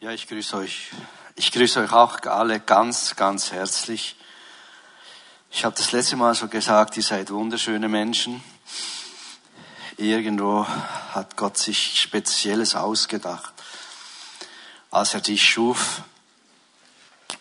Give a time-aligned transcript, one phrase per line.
[0.00, 0.90] Ja, ich grüße euch.
[1.34, 4.14] Ich grüße euch auch alle ganz, ganz herzlich.
[5.50, 8.40] Ich habe das letzte Mal so gesagt, ihr seid wunderschöne Menschen.
[9.96, 10.64] Irgendwo
[11.14, 13.52] hat Gott sich Spezielles ausgedacht,
[14.92, 16.02] als er dich schuf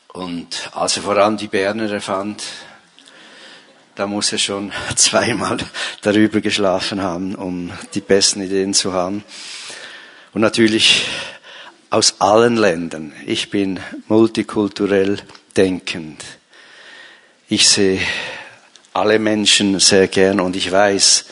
[0.08, 2.42] und als er vor allem die Berner erfand.
[3.94, 5.60] Da muss er schon zweimal
[6.02, 9.24] darüber geschlafen haben, um die besten Ideen zu haben.
[10.34, 11.06] Und natürlich
[11.90, 13.14] aus allen Ländern.
[13.26, 15.22] Ich bin multikulturell
[15.56, 16.24] denkend.
[17.48, 18.02] Ich sehe
[18.94, 21.26] alle Menschen sehr gern und ich weiß,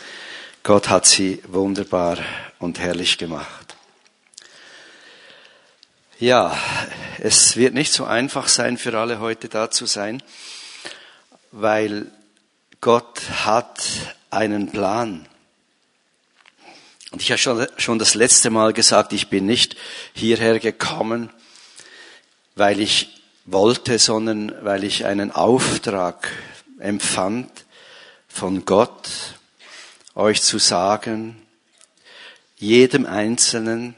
[0.63, 2.17] Gott hat sie wunderbar
[2.59, 3.75] und herrlich gemacht.
[6.19, 6.57] Ja,
[7.19, 10.23] es wird nicht so einfach sein für alle heute da zu sein,
[11.51, 12.09] weil
[12.79, 13.83] Gott hat
[14.29, 15.27] einen Plan.
[17.15, 19.77] Und ich habe schon, schon das letzte Mal gesagt, ich bin nicht
[20.13, 21.29] hierher gekommen,
[22.55, 26.29] weil ich wollte, sondern weil ich einen Auftrag
[26.77, 27.49] empfand
[28.27, 29.09] von Gott,
[30.13, 31.41] euch zu sagen,
[32.57, 33.95] jedem Einzelnen,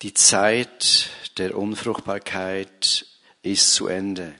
[0.00, 3.04] die Zeit der Unfruchtbarkeit
[3.42, 4.32] ist zu Ende.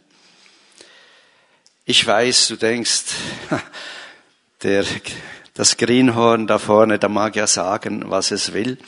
[1.84, 3.04] Ich weiß, du denkst,
[4.62, 4.86] der
[5.54, 8.78] das Greenhorn da vorne, da mag ja sagen, was es will.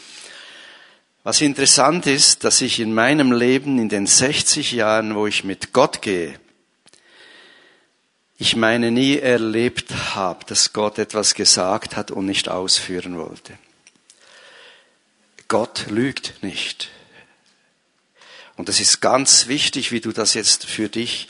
[1.25, 5.73] Was interessant ist, dass ich in meinem Leben, in den 60 Jahren, wo ich mit
[5.73, 6.39] Gott gehe,
[8.39, 13.57] ich meine nie erlebt habe, dass Gott etwas gesagt hat und nicht ausführen wollte.
[15.47, 16.91] Gott lügt nicht.
[18.57, 21.29] Und es ist ganz wichtig, wie du das jetzt für dich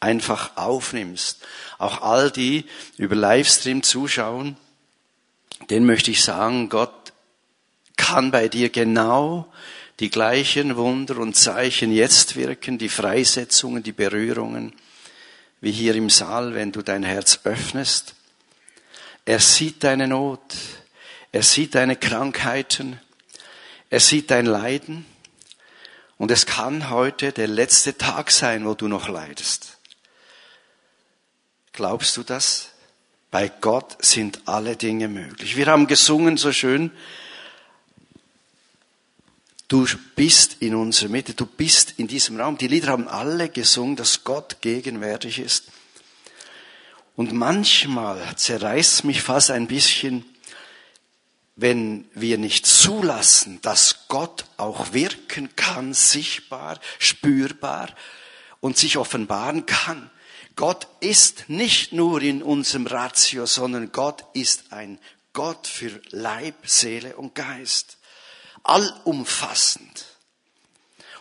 [0.00, 1.46] einfach aufnimmst.
[1.78, 2.64] Auch all die
[2.96, 4.56] über Livestream zuschauen,
[5.68, 7.12] den möchte ich sagen, Gott
[7.96, 9.52] kann bei dir genau
[10.00, 14.72] die gleichen Wunder und Zeichen jetzt wirken, die Freisetzungen, die Berührungen,
[15.60, 18.14] wie hier im Saal, wenn du dein Herz öffnest.
[19.26, 20.56] Er sieht deine Not,
[21.30, 22.98] er sieht deine Krankheiten,
[23.90, 25.04] er sieht dein Leiden
[26.16, 29.79] und es kann heute der letzte Tag sein, wo du noch leidest.
[31.72, 32.70] Glaubst du das?
[33.30, 35.56] Bei Gott sind alle Dinge möglich.
[35.56, 36.90] Wir haben gesungen so schön,
[39.68, 39.86] du
[40.16, 42.58] bist in unserer Mitte, du bist in diesem Raum.
[42.58, 45.66] Die Lieder haben alle gesungen, dass Gott gegenwärtig ist.
[47.14, 50.24] Und manchmal zerreißt mich fast ein bisschen,
[51.54, 57.90] wenn wir nicht zulassen, dass Gott auch wirken kann, sichtbar, spürbar
[58.60, 60.10] und sich offenbaren kann.
[60.60, 64.98] Gott ist nicht nur in unserem Ratio, sondern Gott ist ein
[65.32, 67.96] Gott für Leib, Seele und Geist.
[68.62, 70.04] Allumfassend.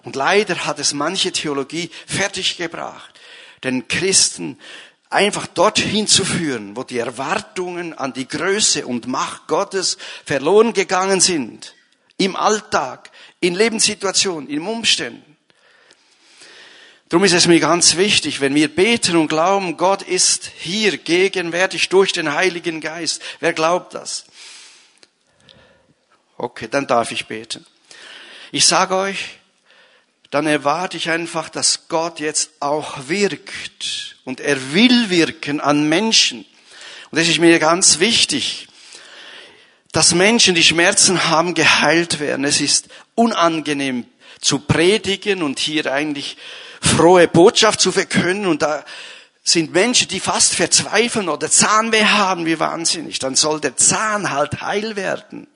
[0.04, 3.18] Und leider hat es manche Theologie fertiggebracht,
[3.64, 4.60] den Christen
[5.10, 11.22] einfach dorthin zu führen, wo die Erwartungen an die Größe und Macht Gottes verloren gegangen
[11.22, 11.76] sind.
[12.18, 15.29] Im Alltag, in Lebenssituationen, in Umständen.
[17.10, 21.90] Darum ist es mir ganz wichtig, wenn wir beten und glauben, Gott ist hier gegenwärtig
[21.90, 23.22] durch den Heiligen Geist.
[23.40, 24.26] Wer glaubt das?
[26.38, 27.66] Okay, dann darf ich beten.
[28.52, 29.40] Ich sage euch,
[30.30, 34.16] dann erwarte ich einfach, dass Gott jetzt auch wirkt.
[34.24, 36.46] Und er will wirken an Menschen.
[37.10, 38.68] Und das ist mir ganz wichtig,
[39.92, 42.46] dass Menschen, die Schmerzen haben, geheilt werden.
[42.46, 44.06] Es ist unangenehm
[44.40, 46.38] zu predigen und hier eigentlich
[46.82, 48.84] frohe Botschaft zu verkünden und da
[49.44, 53.20] sind Menschen, die fast verzweifeln oder Zahnweh haben, wie wahnsinnig.
[53.20, 55.48] Dann soll der Zahn halt heil werden.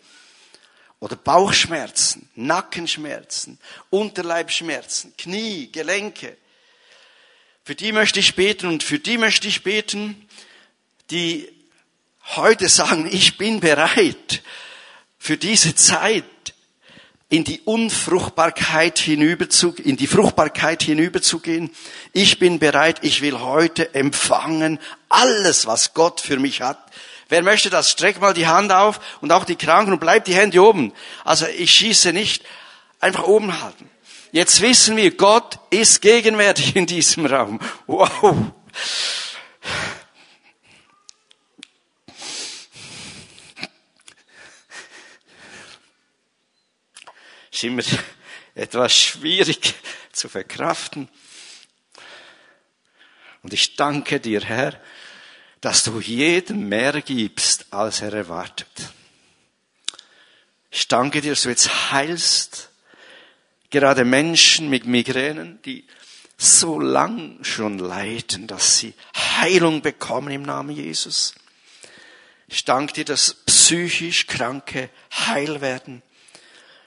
[1.00, 6.38] Oder Bauchschmerzen, Nackenschmerzen, Unterleibschmerzen, Knie, Gelenke.
[7.66, 10.28] Für die möchte ich beten und für die möchte ich beten,
[11.11, 11.50] die
[12.35, 14.41] heute sagen, ich bin bereit
[15.19, 16.23] für diese Zeit
[17.34, 21.72] in die Unfruchtbarkeit hinüber zu, in die Fruchtbarkeit hinüberzugehen.
[22.12, 24.78] Ich bin bereit, ich will heute empfangen
[25.09, 26.78] alles, was Gott für mich hat.
[27.30, 27.90] Wer möchte das?
[27.90, 30.94] Streck mal die Hand auf und auch die Kranken und bleibt die Hände oben.
[31.24, 32.46] Also ich schieße nicht,
[33.00, 33.90] einfach oben halten.
[34.32, 37.59] Jetzt wissen wir, Gott ist gegenwärtig in diesem Raum.
[37.88, 38.36] Wow.
[47.64, 47.84] Immer
[48.56, 49.74] etwas schwierig
[50.12, 51.10] zu verkraften.
[53.42, 54.80] Und ich danke dir, Herr,
[55.62, 58.68] dass du jedem mehr gibst, als er erwartet.
[60.72, 62.70] Ich danke dir, dass du jetzt heilst,
[63.70, 65.86] gerade Menschen mit Migränen, die
[66.38, 71.36] so lang schon leiden, dass sie Heilung bekommen im Namen Jesus.
[72.48, 76.02] Ich danke dir, dass psychisch Kranke heil werden,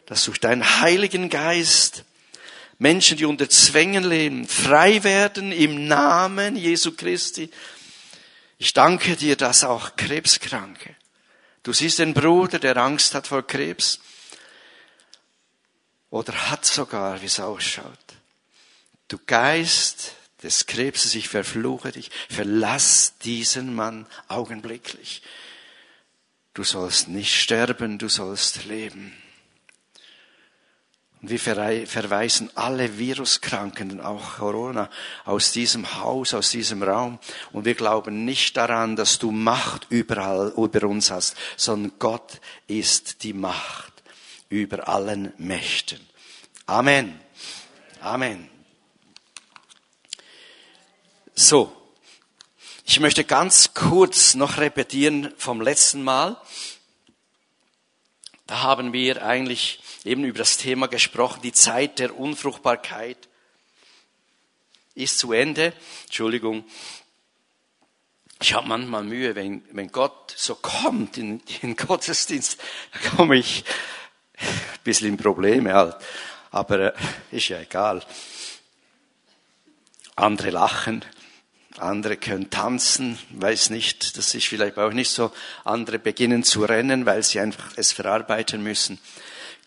[0.06, 2.04] dass durch deinen Heiligen Geist
[2.78, 7.50] Menschen, die unter Zwängen leben, frei werden im Namen Jesu Christi.
[8.58, 10.94] Ich danke dir, dass auch Krebskranke.
[11.62, 13.98] Du siehst den Bruder, der Angst hat vor Krebs
[16.10, 17.98] oder hat sogar, wie es ausschaut.
[19.08, 20.12] Du Geist
[20.42, 25.22] des Krebses, ich verfluche dich, verlass diesen Mann augenblicklich.
[26.54, 29.12] Du sollst nicht sterben, du sollst leben.
[31.22, 34.90] Und wir verweisen alle Viruskranken, auch Corona,
[35.24, 37.18] aus diesem Haus, aus diesem Raum.
[37.52, 43.22] Und wir glauben nicht daran, dass du Macht überall über uns hast, sondern Gott ist
[43.22, 43.92] die Macht
[44.50, 46.00] über allen Mächten.
[46.66, 47.18] Amen.
[48.00, 48.48] Amen.
[51.34, 51.72] So.
[52.88, 56.40] Ich möchte ganz kurz noch repetieren vom letzten Mal.
[58.46, 63.28] Da haben wir eigentlich eben über das Thema gesprochen, die Zeit der Unfruchtbarkeit
[64.94, 65.72] ist zu Ende.
[66.04, 66.64] Entschuldigung.
[68.40, 72.60] Ich habe manchmal Mühe, wenn, wenn Gott so kommt in, in Gottesdienst,
[72.92, 73.64] da komme ich
[74.38, 74.48] ein
[74.84, 75.96] bisschen in Probleme halt.
[76.50, 76.98] Aber äh,
[77.30, 78.04] ist ja egal.
[80.14, 81.04] Andere lachen,
[81.78, 85.30] andere können tanzen, weiß nicht, das ist vielleicht auch nicht so.
[85.64, 88.98] Andere beginnen zu rennen, weil sie einfach es verarbeiten müssen.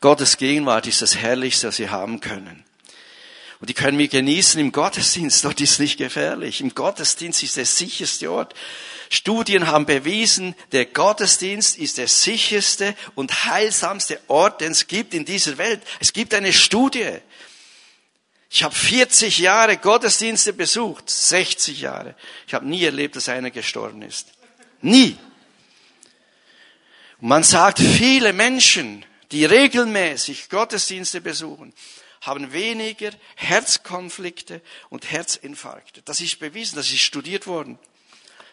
[0.01, 2.63] Gottes Gegenwart ist das Herrlichste, was sie haben können.
[3.59, 5.43] Und die können wir genießen im Gottesdienst.
[5.43, 6.61] Dort ist nicht gefährlich.
[6.61, 8.55] Im Gottesdienst ist der sicherste Ort.
[9.09, 15.25] Studien haben bewiesen, der Gottesdienst ist der sicherste und heilsamste Ort, den es gibt in
[15.25, 15.81] dieser Welt.
[15.99, 17.17] Es gibt eine Studie.
[18.49, 22.15] Ich habe 40 Jahre Gottesdienste besucht, 60 Jahre.
[22.47, 24.31] Ich habe nie erlebt, dass einer gestorben ist.
[24.81, 25.17] Nie.
[27.19, 31.73] Man sagt, viele Menschen, die regelmäßig Gottesdienste besuchen,
[32.21, 36.01] haben weniger Herzkonflikte und Herzinfarkte.
[36.03, 37.77] Das ist bewiesen, das ist studiert worden.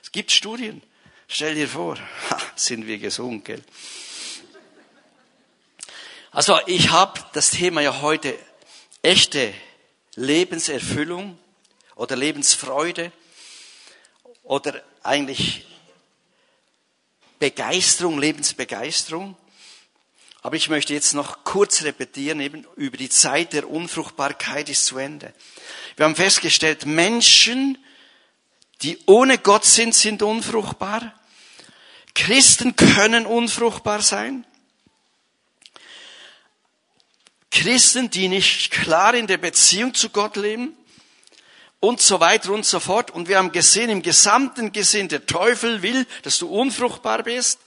[0.02, 0.82] Es gibt Studien.
[1.26, 1.96] Stell dir vor,
[2.31, 3.62] ha, sind wir gesund, gell?
[6.31, 8.38] Also ich habe das Thema ja heute
[9.02, 9.54] echte
[10.16, 11.38] Lebenserfüllung
[11.94, 13.12] oder Lebensfreude
[14.42, 15.66] oder eigentlich
[17.38, 19.36] Begeisterung, Lebensbegeisterung.
[20.42, 24.96] Aber ich möchte jetzt noch kurz repetieren, eben über die Zeit der Unfruchtbarkeit ist zu
[24.96, 25.34] Ende.
[25.96, 27.76] Wir haben festgestellt, Menschen,
[28.82, 31.12] die ohne Gott sind, sind unfruchtbar.
[32.14, 34.46] Christen können unfruchtbar sein.
[37.56, 40.76] Christen, die nicht klar in der Beziehung zu Gott leben
[41.81, 43.11] und so weiter und so fort.
[43.11, 47.61] Und wir haben gesehen, im Gesamten gesehen, der Teufel will, dass du unfruchtbar bist.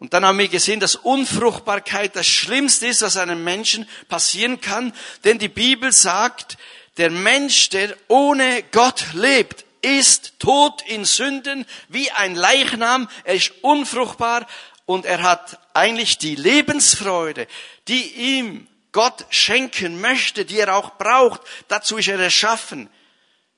[0.00, 4.92] Und dann haben wir gesehen, dass Unfruchtbarkeit das Schlimmste ist, was einem Menschen passieren kann.
[5.22, 6.58] Denn die Bibel sagt,
[6.96, 13.08] der Mensch, der ohne Gott lebt, ist tot in Sünden wie ein Leichnam.
[13.22, 14.48] Er ist unfruchtbar
[14.86, 17.46] und er hat eigentlich die Lebensfreude,
[17.88, 22.88] die ihm Gott schenken möchte, die er auch braucht, dazu ist er erschaffen,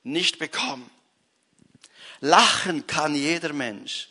[0.03, 0.89] nicht bekommen.
[2.21, 4.09] Lachen kann jeder Mensch,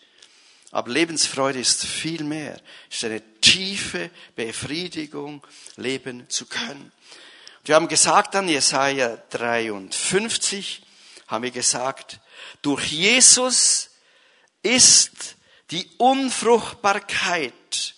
[0.71, 5.45] aber Lebensfreude ist viel mehr, ist eine tiefe Befriedigung,
[5.77, 6.93] leben zu können.
[7.65, 10.83] Wir haben gesagt an Jesaja 53,
[11.27, 12.21] haben wir gesagt,
[12.63, 13.91] durch Jesus
[14.63, 15.36] ist
[15.71, 17.95] die Unfruchtbarkeit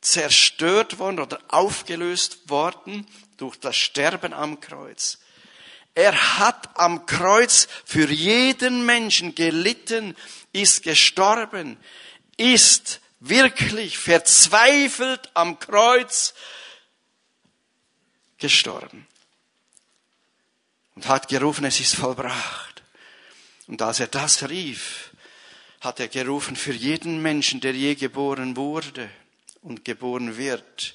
[0.00, 5.18] zerstört worden oder aufgelöst worden durch das Sterben am Kreuz.
[5.94, 10.16] Er hat am Kreuz für jeden Menschen gelitten,
[10.52, 11.76] ist gestorben,
[12.36, 16.34] ist wirklich verzweifelt am Kreuz
[18.38, 19.06] gestorben
[20.94, 22.82] und hat gerufen, es ist vollbracht.
[23.66, 25.07] Und als er das rief,
[25.80, 29.08] hat er gerufen für jeden Menschen, der je geboren wurde
[29.62, 30.94] und geboren wird,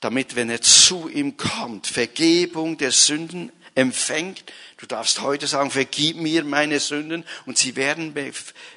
[0.00, 4.44] damit, wenn er zu ihm kommt, Vergebung der Sünden empfängt.
[4.76, 8.14] Du darfst heute sagen, vergib mir meine Sünden und sie werden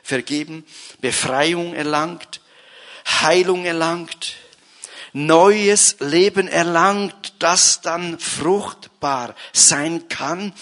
[0.01, 0.65] vergeben,
[0.99, 2.41] Befreiung erlangt,
[3.21, 4.35] Heilung erlangt,
[5.13, 10.53] neues Leben erlangt, das dann fruchtbar sein kann.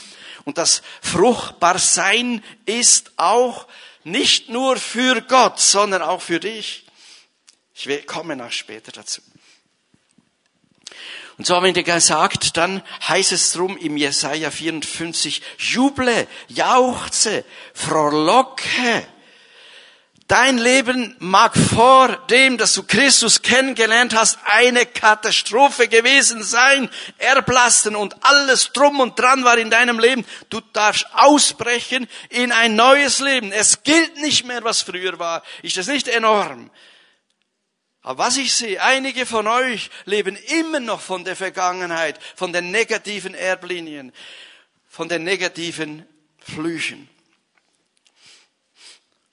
[0.44, 3.68] Und das fruchtbar sein ist auch
[4.12, 6.86] nicht nur für Gott, sondern auch für dich.
[7.74, 9.22] Ich komme noch später dazu.
[11.38, 19.08] Und so haben wir gesagt, dann heißt es drum im Jesaja 54, juble, jauchze, frohlocke.
[20.30, 27.96] Dein Leben mag vor dem, dass du Christus kennengelernt hast, eine Katastrophe gewesen sein, erblassen
[27.96, 30.24] und alles drum und dran war in deinem Leben.
[30.52, 33.52] Du darfst ausbrechen in ein neues Leben.
[33.52, 35.42] Es gilt nicht mehr, was früher war.
[35.64, 36.70] Ist das nicht enorm?
[38.04, 42.70] Aber was ich sehe, einige von euch leben immer noch von der Vergangenheit, von den
[42.70, 44.14] negativen Erblinien,
[44.88, 46.06] von den negativen
[46.38, 47.10] Flüchen.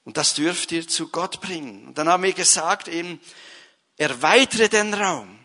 [0.06, 1.88] Und das dürft ihr zu Gott bringen.
[1.88, 3.20] Und dann haben wir gesagt eben,
[3.96, 5.36] erweitere den Raum.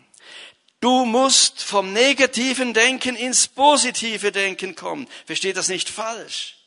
[0.80, 5.08] Du musst vom negativen Denken ins positive Denken kommen.
[5.26, 6.58] Versteht das nicht falsch.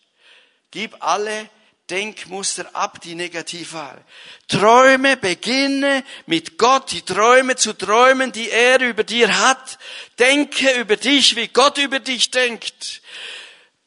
[0.72, 1.50] Gib alle
[1.90, 4.04] Denkmuster ab, die negativ waren.
[4.50, 9.80] Träume, beginne mit Gott die Träume zu träumen, die er über dir hat.
[10.20, 13.02] Denke über dich, wie Gott über dich denkt.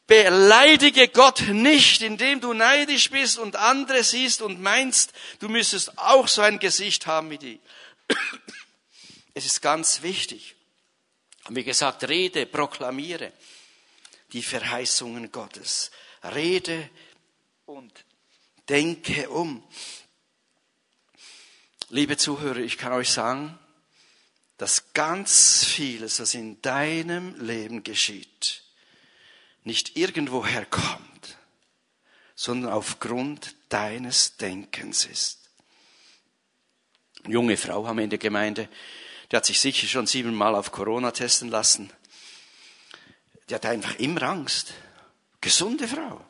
[0.08, 6.26] Beleidige Gott nicht, indem du neidisch bist und andere siehst und meinst, du müsstest auch
[6.26, 7.60] so ein Gesicht haben wie die.
[9.34, 10.56] Es ist ganz wichtig.
[11.50, 13.32] Wie gesagt, rede, proklamiere
[14.32, 15.90] die Verheißungen Gottes.
[16.24, 16.88] Rede
[17.66, 17.92] und
[18.66, 19.62] denke um.
[21.90, 23.58] Liebe Zuhörer, ich kann euch sagen,
[24.56, 28.62] dass ganz vieles, was in deinem Leben geschieht,
[29.64, 31.38] nicht irgendwoher kommt,
[32.34, 35.50] sondern aufgrund deines Denkens ist.
[37.24, 38.68] Eine junge Frau haben wir in der Gemeinde,
[39.30, 41.92] die hat sich sicher schon siebenmal auf Corona testen lassen.
[43.48, 44.72] Die hat einfach immer Angst.
[45.40, 46.24] Gesunde Frau.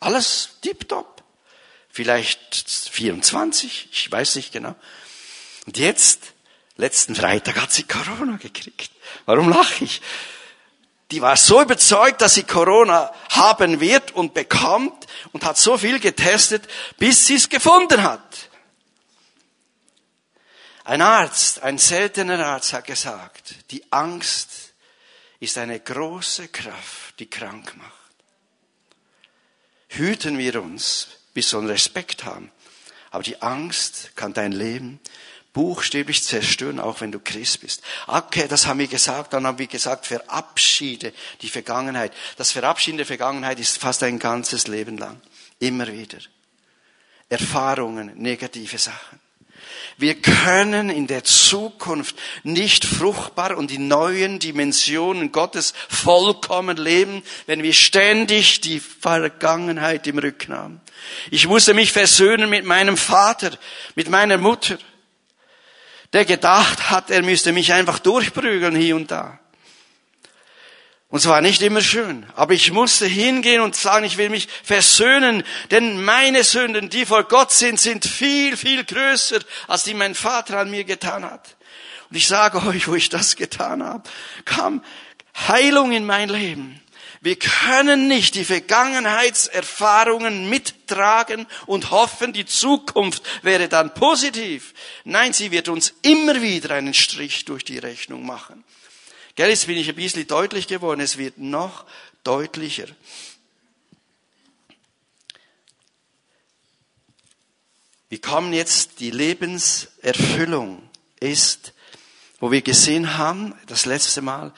[0.00, 1.22] Alles tiptop.
[1.88, 4.74] Vielleicht 24, ich weiß nicht genau.
[5.66, 6.34] Und jetzt,
[6.76, 8.90] letzten Freitag hat sie Corona gekriegt.
[9.26, 10.02] Warum lache ich?
[11.14, 16.00] Die war so überzeugt, dass sie Corona haben wird und bekommt und hat so viel
[16.00, 16.68] getestet,
[16.98, 18.50] bis sie es gefunden hat.
[20.84, 24.74] Ein Arzt, ein seltener Arzt hat gesagt, die Angst
[25.40, 28.04] ist eine große Kraft, die krank macht
[29.96, 32.50] hüten wir uns, bis einen Respekt haben.
[33.10, 35.00] Aber die Angst kann dein Leben
[35.54, 37.82] buchstäblich zerstören, auch wenn du Christ bist.
[38.06, 39.32] Okay, das haben wir gesagt.
[39.32, 42.12] Dann haben wir gesagt, verabschiede die Vergangenheit.
[42.36, 45.18] Das Verabschieden der Vergangenheit ist fast ein ganzes Leben lang.
[45.60, 46.18] Immer wieder.
[47.30, 49.20] Erfahrungen, negative Sachen.
[49.96, 57.62] Wir können in der Zukunft nicht fruchtbar und in neuen Dimensionen Gottes vollkommen leben, wenn
[57.62, 60.80] wir ständig die Vergangenheit im Rücken haben.
[61.30, 63.52] Ich musste mich versöhnen mit meinem Vater,
[63.94, 64.78] mit meiner Mutter,
[66.14, 69.40] der gedacht hat, er müsste mich einfach durchprügeln hier und da.
[71.08, 72.24] Und es war nicht immer schön.
[72.36, 75.42] Aber ich musste hingehen und sagen, ich will mich versöhnen,
[75.72, 80.58] denn meine Sünden, die vor Gott sind, sind viel, viel größer, als die mein Vater
[80.58, 81.56] an mir getan hat.
[82.10, 84.08] Und ich sage euch, wo ich das getan habe,
[84.44, 84.84] kam
[85.48, 86.80] Heilung in mein Leben.
[87.24, 94.74] Wir können nicht die Vergangenheitserfahrungen mittragen und hoffen, die Zukunft wäre dann positiv.
[95.04, 98.62] Nein, sie wird uns immer wieder einen Strich durch die Rechnung machen.
[99.36, 101.86] Gell, jetzt bin ich ein bisschen deutlich geworden, es wird noch
[102.24, 102.88] deutlicher.
[108.10, 110.90] Wie kommen jetzt die Lebenserfüllung
[111.20, 111.72] ist,
[112.38, 114.52] wo wir gesehen haben, das letzte Mal,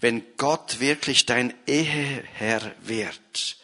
[0.00, 3.56] wenn Gott wirklich dein Eheherr wird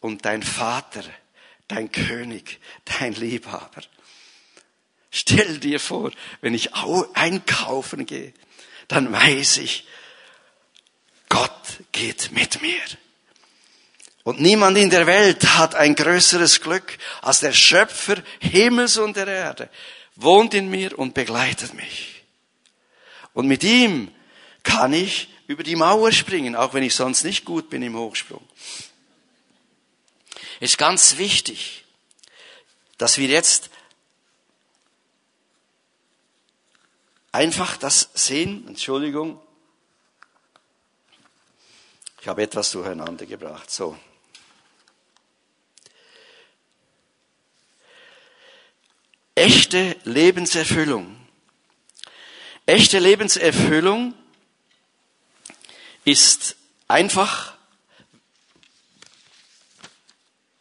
[0.00, 1.04] und dein Vater,
[1.68, 2.58] dein König,
[2.98, 3.82] dein Liebhaber.
[5.10, 8.32] Stell dir vor, wenn ich einkaufen gehe
[8.88, 9.86] dann weiß ich,
[11.28, 11.52] Gott
[11.92, 12.82] geht mit mir.
[14.24, 19.26] Und niemand in der Welt hat ein größeres Glück als der Schöpfer Himmels und der
[19.26, 19.70] Erde,
[20.16, 22.24] wohnt in mir und begleitet mich.
[23.34, 24.10] Und mit ihm
[24.68, 28.46] kann ich über die Mauer springen, auch wenn ich sonst nicht gut bin im Hochsprung.
[30.60, 31.84] Ist ganz wichtig,
[32.98, 33.70] dass wir jetzt
[37.32, 38.68] einfach das sehen.
[38.68, 39.40] Entschuldigung.
[42.20, 43.70] Ich habe etwas durcheinander gebracht.
[43.70, 43.98] So.
[49.34, 51.16] Echte Lebenserfüllung.
[52.66, 54.12] Echte Lebenserfüllung
[56.08, 57.52] ist einfach,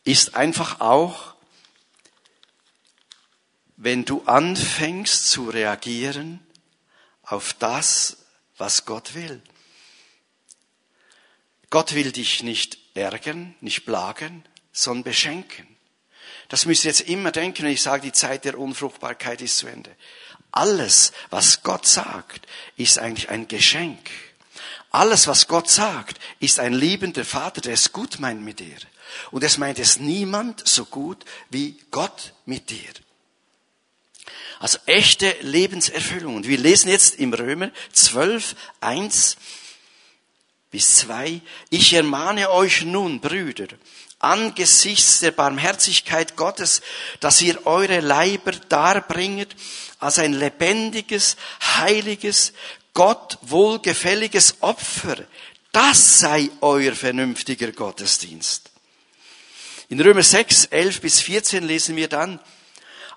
[0.03, 1.35] ist einfach auch,
[3.77, 6.45] wenn du anfängst zu reagieren
[7.23, 8.17] auf das,
[8.57, 9.41] was Gott will.
[11.69, 15.77] Gott will dich nicht ärgern, nicht plagen, sondern beschenken.
[16.49, 19.67] Das müsst ihr jetzt immer denken, wenn ich sage, die Zeit der Unfruchtbarkeit ist zu
[19.67, 19.95] Ende.
[20.51, 24.09] Alles, was Gott sagt, ist eigentlich ein Geschenk.
[24.97, 28.77] Alles, was Gott sagt, ist ein liebender Vater, der es gut meint mit dir.
[29.29, 32.89] Und es meint es niemand so gut wie Gott mit dir.
[34.59, 36.37] Also echte Lebenserfüllung.
[36.37, 39.37] Und wir lesen jetzt im Römer 12, 1
[40.71, 41.41] bis 2.
[41.69, 43.67] Ich ermahne euch nun, Brüder,
[44.17, 46.81] angesichts der Barmherzigkeit Gottes,
[47.19, 49.55] dass ihr eure Leiber darbringet
[49.99, 52.53] als ein lebendiges, heiliges,
[52.97, 55.17] Gott wohlgefälliges Opfer.
[55.71, 58.71] Das sei euer vernünftiger Gottesdienst.
[59.89, 62.39] In Römer 6, 11 bis 14 lesen wir dann,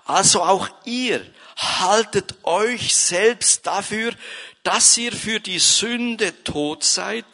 [0.05, 1.25] also auch ihr
[1.57, 4.13] haltet euch selbst dafür,
[4.61, 7.25] dass ihr für die Sünde tot seid,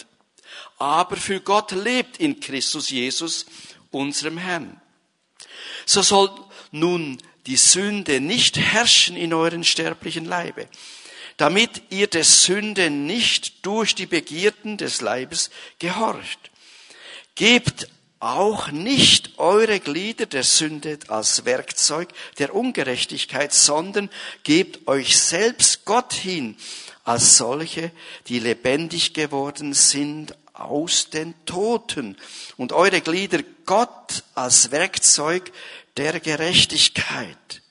[0.78, 3.46] aber für Gott lebt in Christus Jesus,
[3.92, 4.80] unserem Herrn.
[5.86, 6.32] So soll
[6.72, 10.70] nun die Sünde nicht herrschen in euren sterblichen Leibe,
[11.38, 16.52] damit ihr der Sünde nicht durch die Begierden des Leibes gehorcht.
[17.36, 17.88] Gebt
[18.20, 24.10] auch nicht eure Glieder der Sünde als Werkzeug der Ungerechtigkeit, sondern
[24.44, 26.58] gebt euch selbst Gott hin
[27.04, 27.92] als solche,
[28.28, 32.18] die lebendig geworden sind aus den Toten
[32.58, 35.52] und eure Glieder Gott als Werkzeug
[35.96, 37.62] der Gerechtigkeit.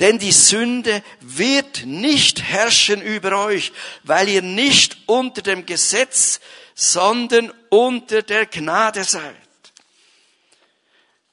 [0.00, 3.72] Denn die Sünde wird nicht herrschen über euch,
[4.04, 6.40] weil ihr nicht unter dem Gesetz,
[6.74, 9.34] sondern unter der Gnade seid.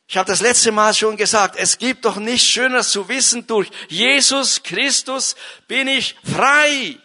[0.08, 3.70] Ich habe das letzte Mal schon gesagt, es gibt doch nichts Schöneres zu wissen, durch
[3.88, 5.36] Jesus Christus
[5.68, 6.98] bin ich frei.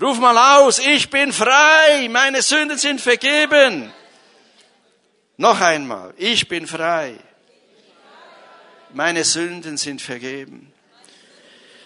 [0.00, 3.92] Ruf mal aus, ich bin frei, meine Sünden sind vergeben.
[5.36, 7.18] Noch einmal, ich bin frei.
[8.94, 10.72] Meine Sünden sind vergeben.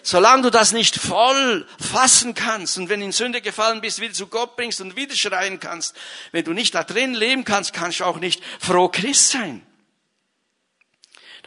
[0.03, 4.27] Solange du das nicht voll fassen kannst und wenn in Sünde gefallen bist, wieder zu
[4.27, 5.95] Gott bringst und wieder schreien kannst,
[6.31, 9.67] wenn du nicht da drin leben kannst, kannst du auch nicht froh Christ sein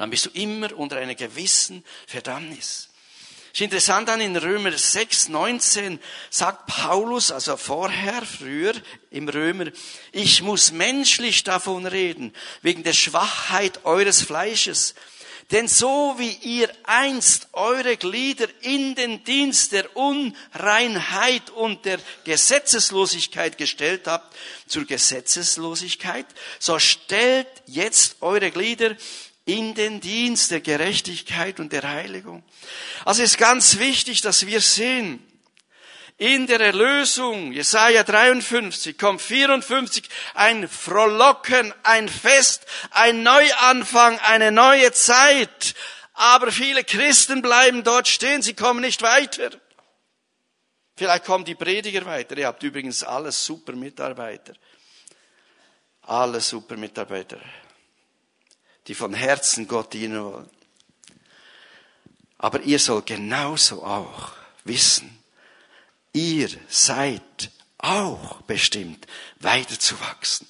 [0.00, 2.88] dann bist du immer unter einer gewissen Verdammnis.
[3.52, 8.72] ist interessant dann in Römer 6, 19 sagt Paulus, also vorher, früher
[9.10, 9.66] im Römer,
[10.12, 14.94] ich muss menschlich davon reden, wegen der Schwachheit eures Fleisches.
[15.50, 23.58] Denn so wie ihr einst eure Glieder in den Dienst der Unreinheit und der Gesetzeslosigkeit
[23.58, 24.36] gestellt habt,
[24.66, 26.26] zur Gesetzeslosigkeit,
[26.60, 28.94] so stellt jetzt eure Glieder
[29.44, 32.44] in den Dienst der Gerechtigkeit und der Heiligung.
[33.04, 35.20] Also ist ganz wichtig, dass wir sehen,
[36.20, 44.92] in der Erlösung, Jesaja 53, kommt 54, ein Frohlocken, ein Fest, ein Neuanfang, eine neue
[44.92, 45.74] Zeit.
[46.14, 49.50] Aber viele Christen bleiben dort stehen, sie kommen nicht weiter.
[50.96, 52.36] Vielleicht kommen die Prediger weiter.
[52.36, 54.52] Ihr habt übrigens alles super Mitarbeiter.
[56.02, 57.38] Alle super Mitarbeiter
[58.90, 60.50] die von Herzen Gott dienen wollen.
[62.38, 64.32] Aber ihr sollt genauso auch
[64.64, 65.19] wissen,
[66.12, 69.06] ihr seid auch bestimmt
[69.40, 70.46] weiterzuwachsen.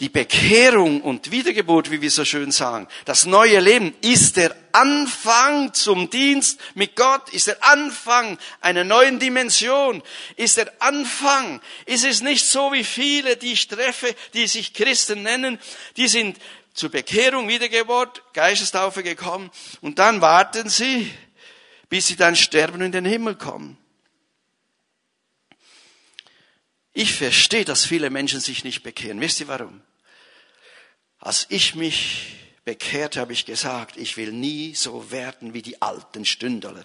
[0.00, 5.72] Die Bekehrung und Wiedergeburt, wie wir so schön sagen, das neue Leben ist der Anfang
[5.72, 10.02] zum Dienst mit Gott, ist der Anfang einer neuen Dimension,
[10.34, 11.60] ist der Anfang.
[11.86, 15.60] Ist es nicht so wie viele, die ich treffe, die sich Christen nennen,
[15.96, 16.38] die sind
[16.74, 19.48] zur Bekehrung, Wiedergeburt, Geistestaufe gekommen
[19.80, 21.08] und dann warten sie,
[21.88, 23.78] bis sie dann sterben und in den Himmel kommen.
[26.94, 29.20] Ich verstehe, dass viele Menschen sich nicht bekehren.
[29.20, 29.82] Wisst ihr warum?
[31.18, 36.24] Als ich mich bekehrt, habe ich gesagt, ich will nie so werden wie die alten
[36.24, 36.84] Stündler.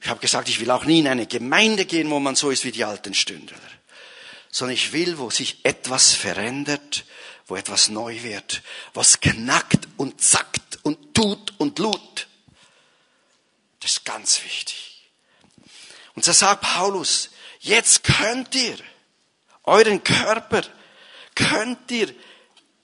[0.00, 2.64] Ich habe gesagt, ich will auch nie in eine Gemeinde gehen, wo man so ist
[2.64, 3.58] wie die alten Stündler.
[4.50, 7.04] Sondern ich will, wo sich etwas verändert,
[7.46, 8.62] wo etwas neu wird,
[8.94, 12.28] was knackt und zackt und tut und lud.
[13.80, 15.10] Das ist ganz wichtig.
[16.14, 17.30] Und so sagt Paulus,
[17.62, 18.76] jetzt könnt ihr
[19.64, 20.62] euren Körper,
[21.34, 22.14] könnt ihr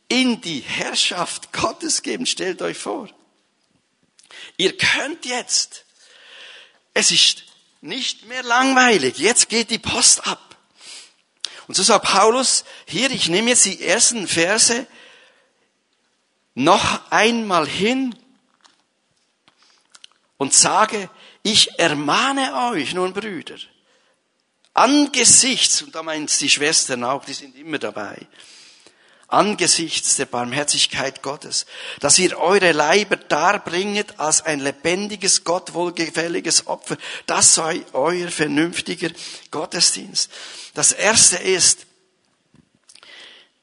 [0.09, 2.27] in die Herrschaft Gottes geben.
[2.27, 3.09] Stellt euch vor.
[4.57, 5.85] Ihr könnt jetzt.
[6.95, 7.45] Es ist
[7.81, 9.19] nicht mehr langweilig.
[9.19, 10.57] Jetzt geht die Post ab.
[11.67, 14.87] Und so sagt Paulus hier, ich nehme jetzt die ersten Verse
[16.55, 18.17] noch einmal hin
[20.39, 21.11] und sage,
[21.43, 23.59] ich ermahne euch nun, Brüder,
[24.79, 28.17] angesichts, und da meint die Schwestern auch, die sind immer dabei,
[29.27, 31.67] angesichts der Barmherzigkeit Gottes,
[32.01, 36.97] dass ihr eure Leiber darbringet als ein lebendiges, Gott wohlgefälliges Opfer.
[37.27, 39.11] Das sei euer vernünftiger
[39.51, 40.31] Gottesdienst.
[40.75, 41.87] Das erste ist,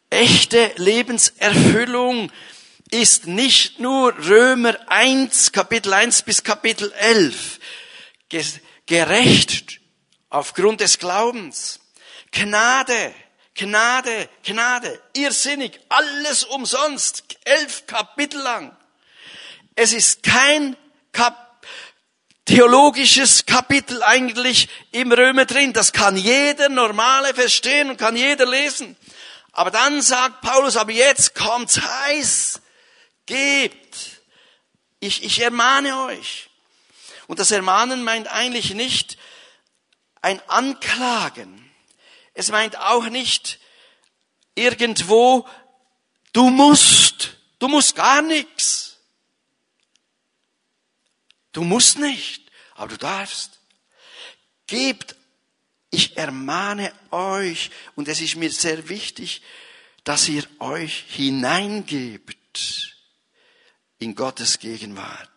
[0.10, 2.32] echte Lebenserfüllung
[2.92, 7.60] ist nicht nur Römer 1, Kapitel 1 bis Kapitel 11,
[8.86, 9.80] gerecht
[10.36, 11.80] aufgrund des Glaubens.
[12.32, 13.14] Gnade,
[13.54, 18.76] Gnade, Gnade, irrsinnig, alles umsonst, elf Kapitel lang.
[19.76, 20.76] Es ist kein
[21.14, 21.46] Kap
[22.44, 25.74] theologisches Kapitel eigentlich im Römer drin.
[25.74, 28.96] Das kann jeder Normale verstehen und kann jeder lesen.
[29.52, 32.62] Aber dann sagt Paulus, aber jetzt kommt's heiß,
[33.26, 34.22] gebt.
[35.00, 36.50] Ich, ich ermahne euch.
[37.26, 39.18] Und das Ermahnen meint eigentlich nicht
[40.26, 41.70] ein Anklagen.
[42.34, 43.60] Es meint auch nicht
[44.56, 45.48] irgendwo,
[46.34, 48.98] du musst, du musst gar nichts.
[51.52, 53.60] Du musst nicht, aber du darfst.
[54.66, 55.16] Gebt,
[55.92, 59.44] ich ermahne euch, und es ist mir sehr wichtig,
[60.06, 62.96] dass ihr euch hineingebt
[64.00, 65.35] in Gottes Gegenwart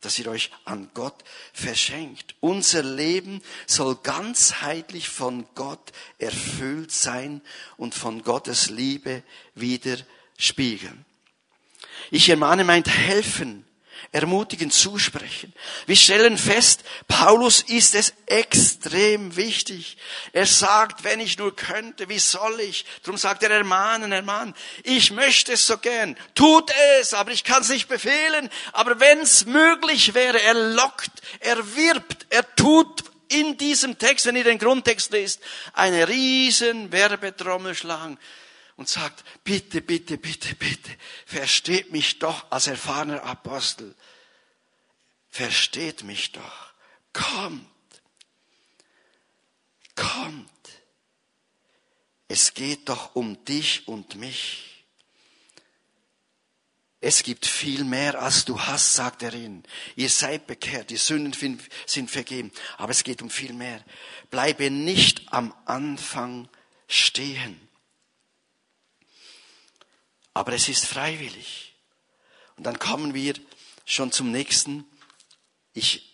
[0.00, 2.34] dass ihr euch an Gott verschenkt.
[2.40, 7.42] Unser Leben soll ganzheitlich von Gott erfüllt sein
[7.76, 9.22] und von Gottes Liebe
[9.54, 11.04] widerspiegeln.
[12.10, 13.65] Ich ermahne meint helfen,
[14.12, 15.52] ermutigen, zusprechen.
[15.86, 19.96] Wir stellen fest, Paulus ist es extrem wichtig.
[20.32, 22.84] Er sagt, wenn ich nur könnte, wie soll ich?
[23.02, 24.54] Darum sagt er, ermahnen, ermahnen.
[24.82, 26.16] Ich möchte es so gern.
[26.34, 28.48] Tut es, aber ich kann es nicht befehlen.
[28.72, 34.36] Aber wenn es möglich wäre, er lockt, er wirbt, er tut in diesem Text, wenn
[34.36, 35.40] ihr den Grundtext lest,
[35.72, 38.18] eine riesen Werbetrommel schlagen
[38.76, 43.94] und sagt, bitte, bitte, bitte, bitte, versteht mich doch als erfahrener Apostel.
[45.28, 46.72] Versteht mich doch.
[47.12, 47.66] Kommt.
[49.94, 50.50] Kommt.
[52.28, 54.84] Es geht doch um dich und mich.
[57.00, 59.62] Es gibt viel mehr, als du hast, sagt er ihnen.
[59.94, 62.50] Ihr seid bekehrt, die Sünden sind vergeben.
[62.78, 63.84] Aber es geht um viel mehr.
[64.30, 66.48] Bleibe nicht am Anfang
[66.88, 67.65] stehen.
[70.36, 71.72] Aber es ist freiwillig.
[72.56, 73.32] Und dann kommen wir
[73.86, 74.84] schon zum nächsten.
[75.72, 76.12] Ich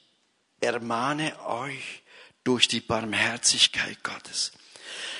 [0.60, 2.04] ermahne euch
[2.44, 4.52] durch die Barmherzigkeit Gottes.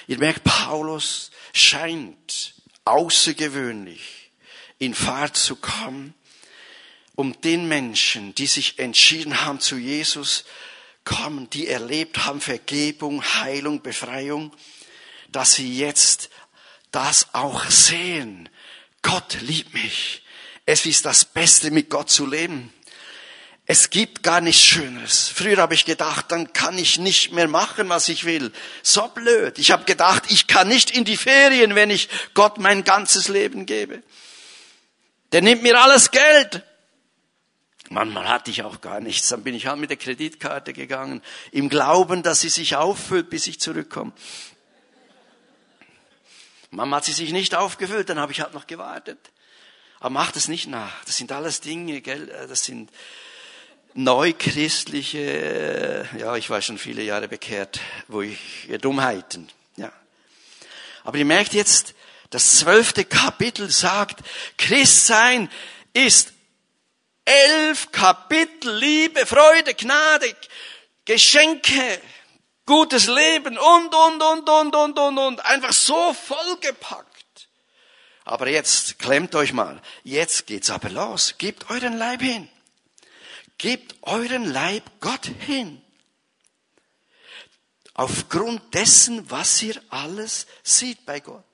[0.06, 4.30] Ihr merkt, Paulus scheint außergewöhnlich
[4.78, 6.14] in Fahrt zu kommen,
[7.16, 10.44] um den Menschen, die sich entschieden haben zu Jesus,
[11.04, 14.56] kommen, die erlebt haben Vergebung, Heilung, Befreiung,
[15.28, 16.30] dass sie jetzt
[16.92, 18.48] das auch sehen,
[19.02, 20.22] Gott liebt mich.
[20.64, 22.72] Es ist das Beste, mit Gott zu leben.
[23.66, 25.28] Es gibt gar nichts Schöneres.
[25.28, 28.52] Früher habe ich gedacht, dann kann ich nicht mehr machen, was ich will.
[28.82, 29.58] So blöd.
[29.58, 33.66] Ich habe gedacht, ich kann nicht in die Ferien, wenn ich Gott mein ganzes Leben
[33.66, 34.02] gebe.
[35.30, 36.62] Der nimmt mir alles Geld.
[37.88, 39.28] Manchmal hatte ich auch gar nichts.
[39.28, 43.46] Dann bin ich halt mit der Kreditkarte gegangen, im Glauben, dass sie sich auffüllt, bis
[43.46, 44.12] ich zurückkomme.
[46.72, 49.18] Mama hat sie sich nicht aufgefüllt, dann habe ich halt noch gewartet.
[50.00, 51.04] Aber macht es nicht nach.
[51.04, 52.30] Das sind alles Dinge, gell?
[52.30, 52.90] Äh, das sind
[53.94, 55.18] neuchristliche,
[56.14, 59.92] äh, ja, ich war schon viele Jahre bekehrt, wo ich Dummheiten, ja.
[61.04, 61.94] Aber ihr merkt jetzt,
[62.30, 64.20] das zwölfte Kapitel sagt,
[64.56, 65.50] Christsein
[65.92, 66.32] ist
[67.26, 70.34] elf Kapitel Liebe, Freude, Gnade,
[71.04, 72.00] Geschenke,
[72.66, 75.44] gutes Leben und, und, und, und, und, und, und.
[75.46, 77.48] Einfach so vollgepackt.
[78.24, 79.80] Aber jetzt, klemmt euch mal.
[80.04, 81.34] Jetzt geht's aber los.
[81.38, 82.48] Gebt euren Leib hin.
[83.58, 85.82] Gebt euren Leib Gott hin.
[87.94, 91.44] Aufgrund dessen, was ihr alles seht bei Gott.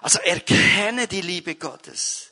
[0.00, 2.30] Also erkenne die Liebe Gottes.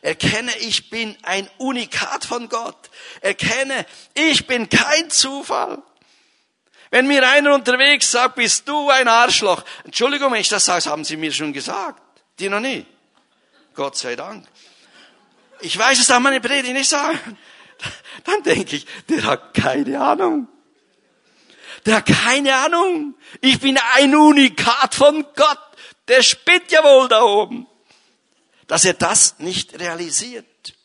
[0.00, 2.90] Erkenne, ich bin ein Unikat von Gott.
[3.20, 5.82] Erkenne, ich bin kein Zufall.
[6.94, 9.64] Wenn mir einer unterwegs sagt, bist du ein Arschloch.
[9.82, 12.00] Entschuldigung, wenn ich das sage, haben Sie mir schon gesagt.
[12.38, 12.86] Die noch nie.
[13.74, 14.46] Gott sei Dank.
[15.58, 17.36] Ich weiß es, darf meine Predigt nicht sagen.
[18.24, 20.46] Dann denke ich, der hat keine Ahnung.
[21.84, 23.16] Der hat keine Ahnung.
[23.40, 25.58] Ich bin ein Unikat von Gott.
[26.06, 27.66] Der spinnt ja wohl da oben.
[28.68, 30.76] Dass er das nicht realisiert.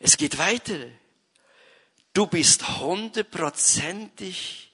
[0.00, 0.86] Es geht weiter.
[2.18, 4.72] Du bist hundertprozentig,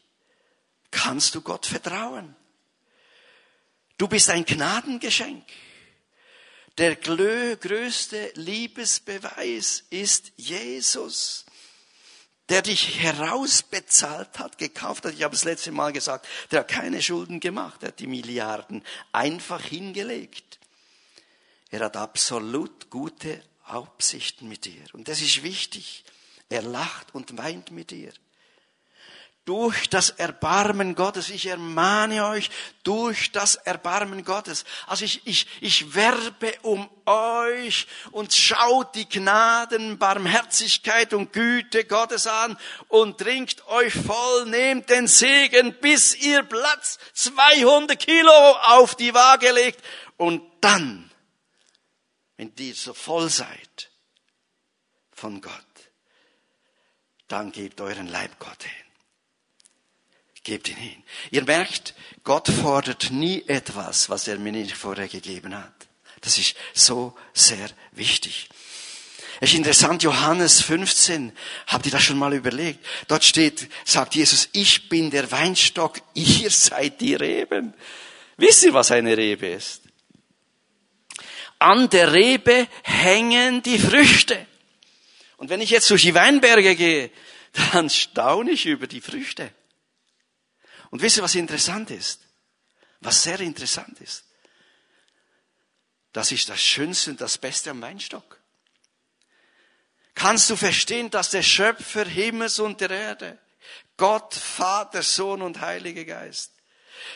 [0.90, 2.34] kannst du Gott vertrauen.
[3.98, 5.44] Du bist ein Gnadengeschenk.
[6.78, 11.44] Der größte Liebesbeweis ist Jesus,
[12.48, 15.12] der dich herausbezahlt hat, gekauft hat.
[15.12, 18.82] Ich habe es letzte Mal gesagt, der hat keine Schulden gemacht, er hat die Milliarden
[19.12, 20.58] einfach hingelegt.
[21.68, 24.82] Er hat absolut gute Absichten mit dir.
[24.94, 26.04] Und das ist wichtig.
[26.54, 28.12] Er lacht und weint mit dir
[29.44, 31.28] durch das Erbarmen Gottes.
[31.30, 32.48] Ich ermahne euch
[32.84, 34.64] durch das Erbarmen Gottes.
[34.86, 42.28] Also ich, ich, ich werbe um euch und schaut die Gnaden, Barmherzigkeit und Güte Gottes
[42.28, 49.12] an und trinkt euch voll, nehmt den Segen, bis ihr Platz 200 Kilo auf die
[49.12, 49.82] Waage legt
[50.18, 51.10] und dann,
[52.36, 53.90] wenn ihr so voll seid
[55.10, 55.73] von Gott,
[57.28, 58.72] dann gebt euren Leib Gott hin.
[60.42, 61.02] Gebt ihn hin.
[61.30, 65.72] Ihr merkt, Gott fordert nie etwas, was er mir nicht vorher gegeben hat.
[66.20, 68.48] Das ist so sehr wichtig.
[69.40, 71.32] Es ist interessant, Johannes 15,
[71.66, 72.84] habt ihr das schon mal überlegt?
[73.08, 77.74] Dort steht, sagt Jesus, ich bin der Weinstock, ihr seid die Reben.
[78.36, 79.82] Wisst ihr, was eine Rebe ist?
[81.58, 84.46] An der Rebe hängen die Früchte.
[85.44, 87.10] Und wenn ich jetzt durch die Weinberge gehe,
[87.74, 89.52] dann staune ich über die Früchte.
[90.88, 92.22] Und wisst ihr, was interessant ist?
[93.00, 94.24] Was sehr interessant ist?
[96.14, 98.40] Das ist das Schönste und das Beste am Weinstock.
[100.14, 103.38] Kannst du verstehen, dass der Schöpfer Himmels und der Erde,
[103.98, 106.52] Gott, Vater, Sohn und Heiliger Geist,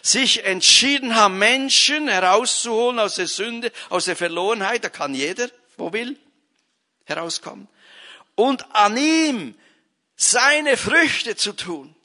[0.02, 5.94] sich entschieden haben, Menschen herauszuholen aus der Sünde, aus der Verlorenheit, da kann jeder, wo
[5.94, 6.20] will,
[7.06, 7.68] herauskommen,
[8.38, 9.58] und an ihm
[10.14, 11.96] seine Früchte zu tun.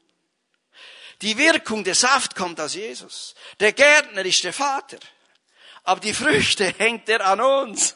[1.22, 3.36] Die Wirkung der Saft kommt aus Jesus.
[3.60, 4.98] Der Gärtner ist der Vater.
[5.84, 7.96] Aber die Früchte hängt er an uns.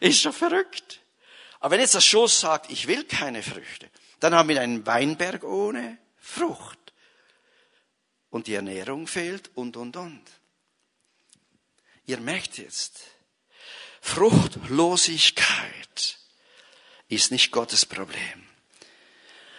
[0.00, 1.00] Ist schon verrückt.
[1.58, 5.44] Aber wenn jetzt das Schoß sagt, ich will keine Früchte, dann haben wir einen Weinberg
[5.44, 6.78] ohne Frucht.
[8.30, 10.24] Und die Ernährung fehlt und, und, und.
[12.06, 13.02] Ihr merkt jetzt,
[14.00, 16.19] Fruchtlosigkeit
[17.10, 18.46] ist nicht Gottes Problem.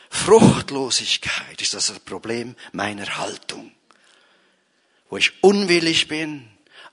[0.10, 3.72] Fruchtlosigkeit ist das Problem meiner Haltung,
[5.10, 6.48] wo ich unwillig bin,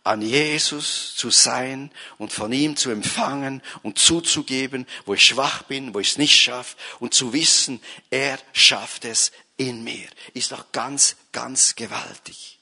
[0.04, 5.92] an Jesus zu sein und von ihm zu empfangen und zuzugeben, wo ich schwach bin,
[5.92, 10.72] wo ich es nicht schaffe und zu wissen, er schafft es in mir, ist doch
[10.72, 12.58] ganz, ganz gewaltig.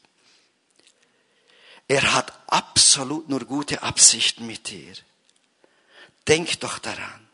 [1.89, 4.95] Er hat absolut nur gute Absichten mit dir.
[6.27, 7.26] Denk doch daran.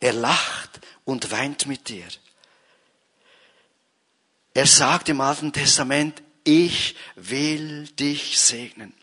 [0.00, 2.06] Er lacht und weint mit dir.
[4.54, 8.94] Er sagt im Alten Testament, ich will dich segnen.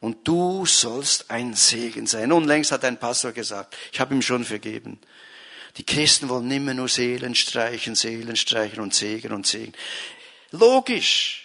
[0.00, 2.32] Und du sollst ein Segen sein.
[2.32, 4.98] Unlängst hat ein Pastor gesagt, ich habe ihm schon vergeben.
[5.76, 9.72] Die Christen wollen immer nur Seelen streichen, Seelen streichen und Segen und Segen.
[10.50, 11.44] Logisch.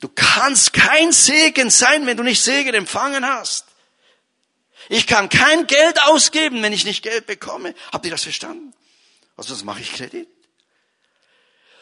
[0.00, 3.65] Du kannst kein Segen sein, wenn du nicht Segen empfangen hast.
[4.88, 7.74] Ich kann kein Geld ausgeben, wenn ich nicht Geld bekomme.
[7.92, 8.72] Habt ihr das verstanden?
[9.36, 10.28] Also das mache ich Kredit.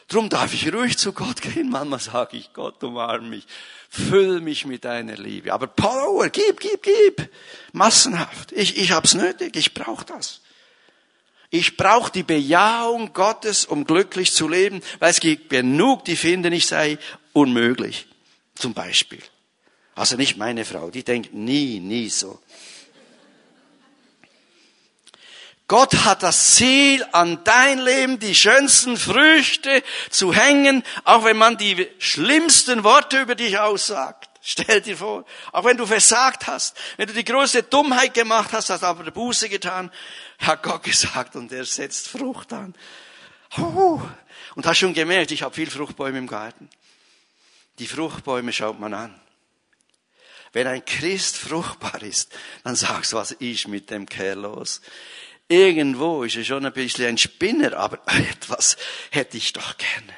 [0.09, 1.71] Drum darf ich ruhig zu Gott gehen.
[1.71, 3.47] Manchmal sage ich, Gott, umarm mich.
[3.88, 5.53] Füll mich mit deiner Liebe.
[5.53, 7.31] Aber Power, gib, gib, gib.
[7.73, 8.53] Massenhaft.
[8.53, 9.57] Ich, ich hab's nötig.
[9.57, 10.40] Ich brauche das.
[11.51, 16.53] Ich brauche die Bejahung Gottes, um glücklich zu leben, weil es gibt genug, die finden,
[16.53, 16.99] ich sei
[17.33, 18.07] unmöglich.
[18.57, 19.23] Zum Beispiel.
[19.95, 22.40] Also nicht meine Frau, die denkt nie, nie so.
[25.66, 31.57] Gott hat das Ziel, an dein Leben die schönsten Früchte zu hängen, auch wenn man
[31.57, 34.29] die schlimmsten Worte über dich aussagt.
[34.46, 38.68] Stell dir vor, auch wenn du versagt hast, wenn du die größte Dummheit gemacht hast,
[38.68, 39.90] hast aber Buße getan,
[40.38, 42.74] hat Gott gesagt und er setzt Frucht an.
[43.57, 46.68] Und hast schon gemerkt, ich habe viel Fruchtbäume im Garten.
[47.79, 49.18] Die Fruchtbäume schaut man an.
[50.53, 54.83] Wenn ein Christ fruchtbar ist, dann sagst du, was ist mit dem Kerl los?
[55.55, 58.77] Irgendwo ist er schon ein bisschen ein Spinner, aber etwas
[59.11, 60.12] hätte ich doch gerne.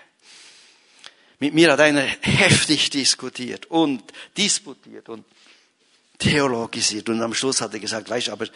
[1.38, 4.02] Mit mir hat einer heftig diskutiert und
[4.38, 5.26] disputiert und
[6.18, 8.46] theologisiert und am Schluss hat er gesagt, weißt du, aber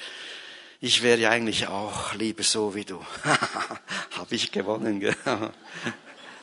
[0.81, 3.05] ich wäre ja eigentlich auch lieber so wie du.
[4.13, 5.15] Habe ich gewonnen.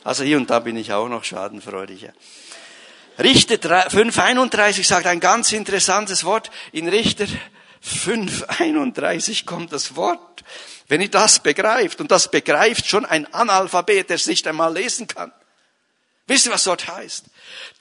[0.04, 2.14] Also hier und da bin ich auch noch schadenfreudiger.
[3.18, 7.26] Richter 5.31 sagt ein ganz interessantes Wort in Richter
[7.84, 10.44] 5,31 kommt das Wort.
[10.88, 15.06] Wenn ihr das begreift, und das begreift schon ein Analphabet, der es nicht einmal lesen
[15.06, 15.32] kann.
[16.26, 17.24] Wisst ihr, was dort heißt?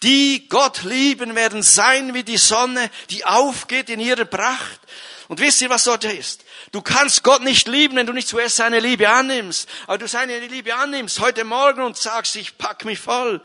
[0.03, 4.79] Die Gott lieben werden sein wie die Sonne, die aufgeht in ihrer Pracht.
[5.27, 6.45] Und wisst ihr, was dort ist?
[6.71, 9.67] Du kannst Gott nicht lieben, wenn du nicht zuerst seine Liebe annimmst.
[9.85, 13.41] Aber du seine Liebe annimmst heute Morgen und sagst, ich pack mich voll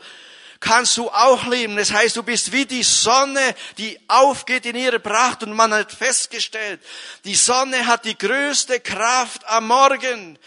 [0.63, 1.75] kannst du auch lieben.
[1.75, 5.91] Das heißt, du bist wie die Sonne, die aufgeht in ihrer Pracht und man hat
[5.91, 6.81] festgestellt,
[7.25, 10.39] die Sonne hat die größte Kraft am Morgen.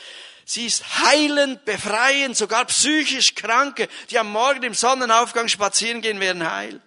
[0.47, 6.51] Sie ist heilend, befreiend, sogar psychisch Kranke, die am Morgen im Sonnenaufgang spazieren gehen, werden
[6.51, 6.81] heil.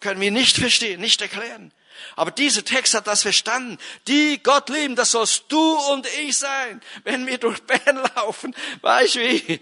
[0.00, 1.72] Können wir nicht verstehen, nicht erklären.
[2.16, 3.78] Aber dieser Text hat das verstanden.
[4.08, 6.80] Die Gott lieben, das sollst du und ich sein.
[7.04, 9.60] Wenn wir durch Bern laufen, weißt du wie?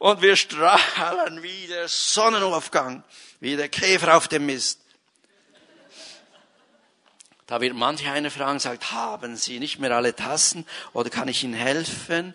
[0.00, 3.04] Und wir strahlen wie der Sonnenaufgang,
[3.38, 4.80] wie der Käfer auf dem Mist.
[7.46, 11.44] Da wird manch eine fragen, sagt, haben Sie nicht mehr alle Tassen oder kann ich
[11.44, 12.34] Ihnen helfen?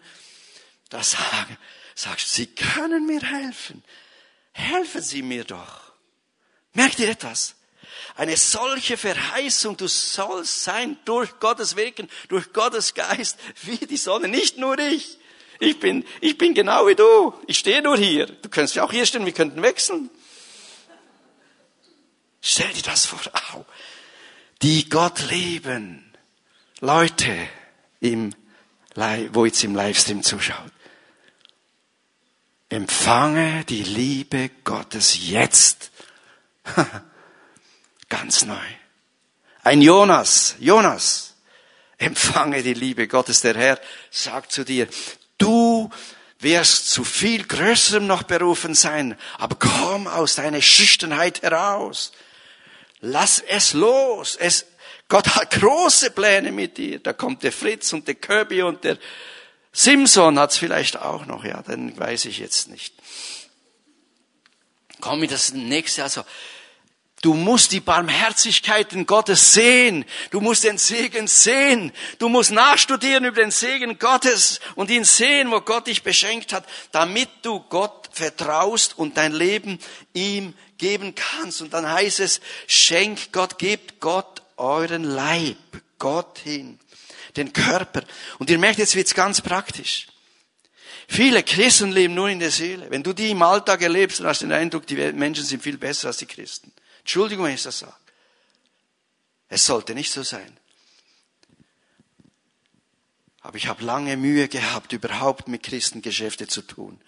[0.90, 1.58] Da sagen,
[1.96, 3.84] sagst Sie können mir helfen.
[4.52, 5.92] Helfen Sie mir doch.
[6.74, 7.56] Merkt ihr etwas?
[8.16, 14.28] Eine solche Verheißung, du sollst sein durch Gottes Wirken, durch Gottes Geist, wie die Sonne,
[14.28, 15.18] nicht nur ich.
[15.60, 17.34] Ich bin, ich bin genau wie du.
[17.48, 18.26] Ich stehe nur hier.
[18.26, 20.10] Du könntest ja auch hier stehen, wir könnten wechseln.
[22.42, 23.20] Stell dir das vor.
[23.54, 23.66] Au.
[24.62, 26.14] Die Gott lieben.
[26.80, 27.36] Leute,
[28.00, 28.36] im,
[29.32, 30.72] wo jetzt im Livestream zuschaut.
[32.70, 35.92] Empfange die Liebe Gottes jetzt.
[38.10, 38.66] Ganz neu.
[39.64, 41.34] Ein Jonas, Jonas,
[41.98, 43.42] empfange die Liebe Gottes.
[43.42, 43.80] Der Herr
[44.12, 44.88] sagt zu dir,
[45.90, 52.12] Du wirst zu viel Größerem noch berufen sein, aber komm aus deiner Schüchternheit heraus.
[53.00, 54.36] Lass es los.
[54.36, 54.66] Es,
[55.08, 57.00] Gott hat große Pläne mit dir.
[57.00, 58.98] Da kommt der Fritz und der Kirby und der
[59.72, 62.94] Simson hat's vielleicht auch noch, ja, den weiß ich jetzt nicht.
[65.02, 66.24] Komm in das nächste, also
[67.26, 70.06] Du musst die Barmherzigkeiten Gottes sehen.
[70.30, 71.92] Du musst den Segen sehen.
[72.20, 76.68] Du musst nachstudieren über den Segen Gottes und ihn sehen, wo Gott dich beschenkt hat,
[76.92, 79.80] damit du Gott vertraust und dein Leben
[80.14, 81.64] ihm geben kannst.
[81.64, 85.58] Und dann heißt es, schenkt Gott, gebt Gott euren Leib,
[85.98, 86.78] Gott hin,
[87.38, 88.04] den Körper.
[88.38, 90.06] Und ihr merkt, jetzt wird's ganz praktisch.
[91.08, 92.86] Viele Christen leben nur in der Seele.
[92.92, 95.80] Wenn du die im Alltag erlebst, dann hast du den Eindruck, die Menschen sind viel
[95.80, 96.72] besser als die Christen.
[97.06, 97.94] Entschuldigung, wenn ich das sage.
[99.48, 100.58] Es sollte nicht so sein.
[103.42, 107.00] Aber ich habe lange Mühe gehabt, überhaupt mit Christen Geschäfte zu tun,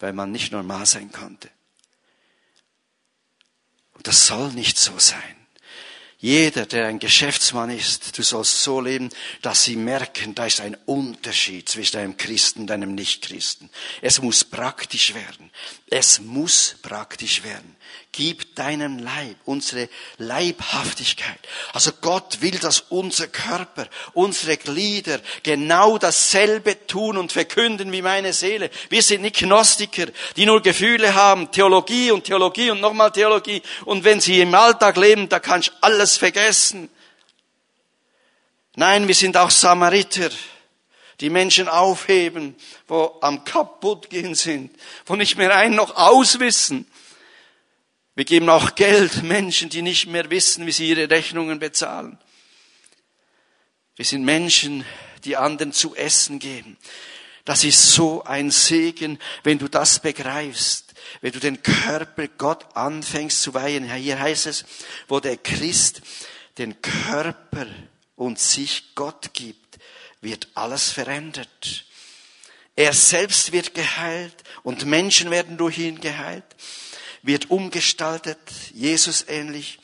[0.00, 1.50] weil man nicht normal sein konnte.
[3.92, 5.36] Und das soll nicht so sein.
[6.18, 9.08] Jeder, der ein Geschäftsmann ist, du sollst so leben,
[9.40, 13.70] dass sie merken, da ist ein Unterschied zwischen einem Christen und einem Nichtchristen.
[14.00, 15.50] Es muss praktisch werden.
[15.90, 17.76] Es muss praktisch werden.
[18.12, 21.38] Gib deinem Leib unsere Leibhaftigkeit.
[21.72, 28.32] Also Gott will, dass unser Körper, unsere Glieder genau dasselbe tun und verkünden wie meine
[28.32, 28.70] Seele.
[28.90, 33.62] Wir sind nicht Gnostiker, die nur Gefühle haben, Theologie und Theologie und nochmal Theologie.
[33.84, 36.90] Und wenn sie im Alltag leben, da kannst du alles vergessen.
[38.74, 40.30] Nein, wir sind auch Samariter
[41.22, 42.56] die Menschen aufheben,
[42.88, 44.74] wo am kaputt gehen sind,
[45.06, 46.84] wo nicht mehr ein noch auswissen.
[48.14, 52.18] Wir geben auch Geld Menschen, die nicht mehr wissen, wie sie ihre Rechnungen bezahlen.
[53.96, 54.84] Wir sind Menschen,
[55.24, 56.76] die anderen zu essen geben.
[57.44, 63.42] Das ist so ein Segen, wenn du das begreifst, wenn du den Körper Gott anfängst
[63.42, 63.90] zu weihen.
[63.90, 64.64] Hier heißt es,
[65.08, 66.02] wo der Christ
[66.58, 67.66] den Körper
[68.14, 69.78] und sich Gott gibt,
[70.20, 71.86] wird alles verändert.
[72.76, 76.44] Er selbst wird geheilt und Menschen werden durch ihn geheilt
[77.22, 78.38] wird umgestaltet,
[78.72, 79.78] Jesus ähnlich.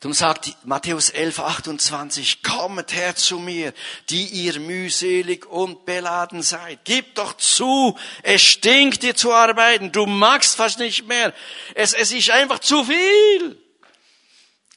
[0.00, 3.72] Darum sagt Matthäus 11, 28, kommet her zu mir,
[4.10, 6.80] die ihr mühselig und beladen seid.
[6.84, 11.32] Gib doch zu, es stinkt dir zu arbeiten, du magst fast nicht mehr.
[11.74, 13.58] Es, es ist einfach zu viel.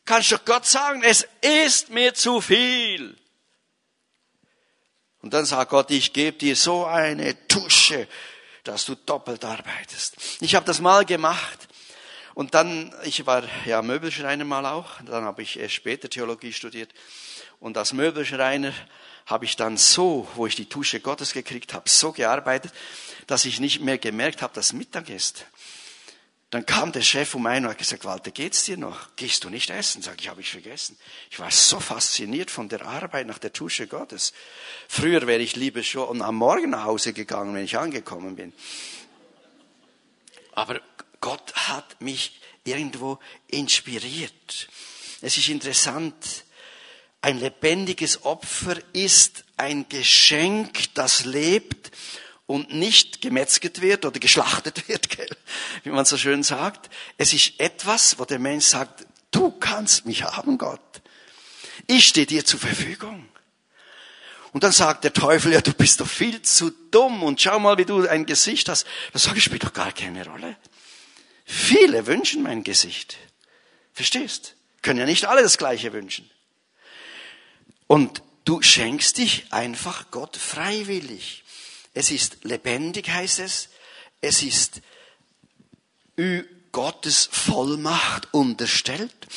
[0.06, 3.16] Kannst doch Gott sagen, es ist mir zu viel.
[5.22, 8.08] Und dann sagt Gott, ich gebe dir so eine Tusche
[8.70, 10.16] dass du doppelt arbeitest.
[10.42, 11.68] Ich habe das mal gemacht
[12.36, 16.92] und dann, ich war ja Möbelschreiner mal auch, dann habe ich erst später Theologie studiert
[17.60, 18.72] und als Möbelschreiner
[19.26, 22.72] habe ich dann so, wo ich die Tusche Gottes gekriegt habe, so gearbeitet,
[23.26, 25.46] dass ich nicht mehr gemerkt habe, dass Mittag ist.
[26.52, 29.16] Dann kam der Chef um ein und hat gesagt, Walter, geht's dir noch?
[29.16, 30.02] Gehst du nicht essen?
[30.02, 30.98] Sag ich, habe ich vergessen.
[31.30, 34.34] Ich war so fasziniert von der Arbeit nach der Tusche Gottes.
[34.88, 38.52] Früher wäre ich lieber schon am Morgen nach Hause gegangen, wenn ich angekommen bin.
[40.54, 40.82] Aber
[41.22, 44.70] Gott hat mich irgendwo inspiriert.
[45.22, 46.46] Es ist interessant,
[47.22, 51.92] ein lebendiges Opfer ist ein Geschenk, das lebt
[52.50, 55.08] und nicht gemetzget wird oder geschlachtet wird,
[55.84, 56.90] wie man so schön sagt.
[57.16, 60.82] Es ist etwas, wo der Mensch sagt, du kannst mich haben, Gott.
[61.86, 63.30] Ich stehe dir zur Verfügung.
[64.52, 67.78] Und dann sagt der Teufel, ja, du bist doch viel zu dumm und schau mal,
[67.78, 68.88] wie du ein Gesicht hast.
[69.14, 70.58] Das sage ich, spielt doch gar keine Rolle.
[71.46, 73.18] Viele wünschen mein Gesicht.
[73.94, 74.56] Verstehst?
[74.82, 76.28] Können ja nicht alle das Gleiche wünschen.
[77.86, 81.44] Und du schenkst dich einfach Gott freiwillig.
[81.94, 83.70] Es ist lebendig, heißt es.
[84.22, 84.82] Es ist
[86.72, 89.28] Gottes Vollmacht unterstellt.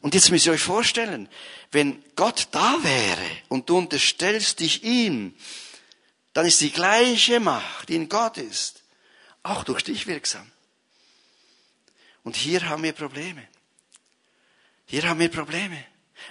[0.00, 1.28] Und jetzt müsst ihr euch vorstellen,
[1.70, 5.34] wenn Gott da wäre und du unterstellst dich ihm,
[6.34, 8.82] dann ist die gleiche Macht, die in Gott ist,
[9.42, 10.50] auch durch dich wirksam.
[12.22, 13.46] Und hier haben wir Probleme.
[14.86, 15.82] Hier haben wir Probleme.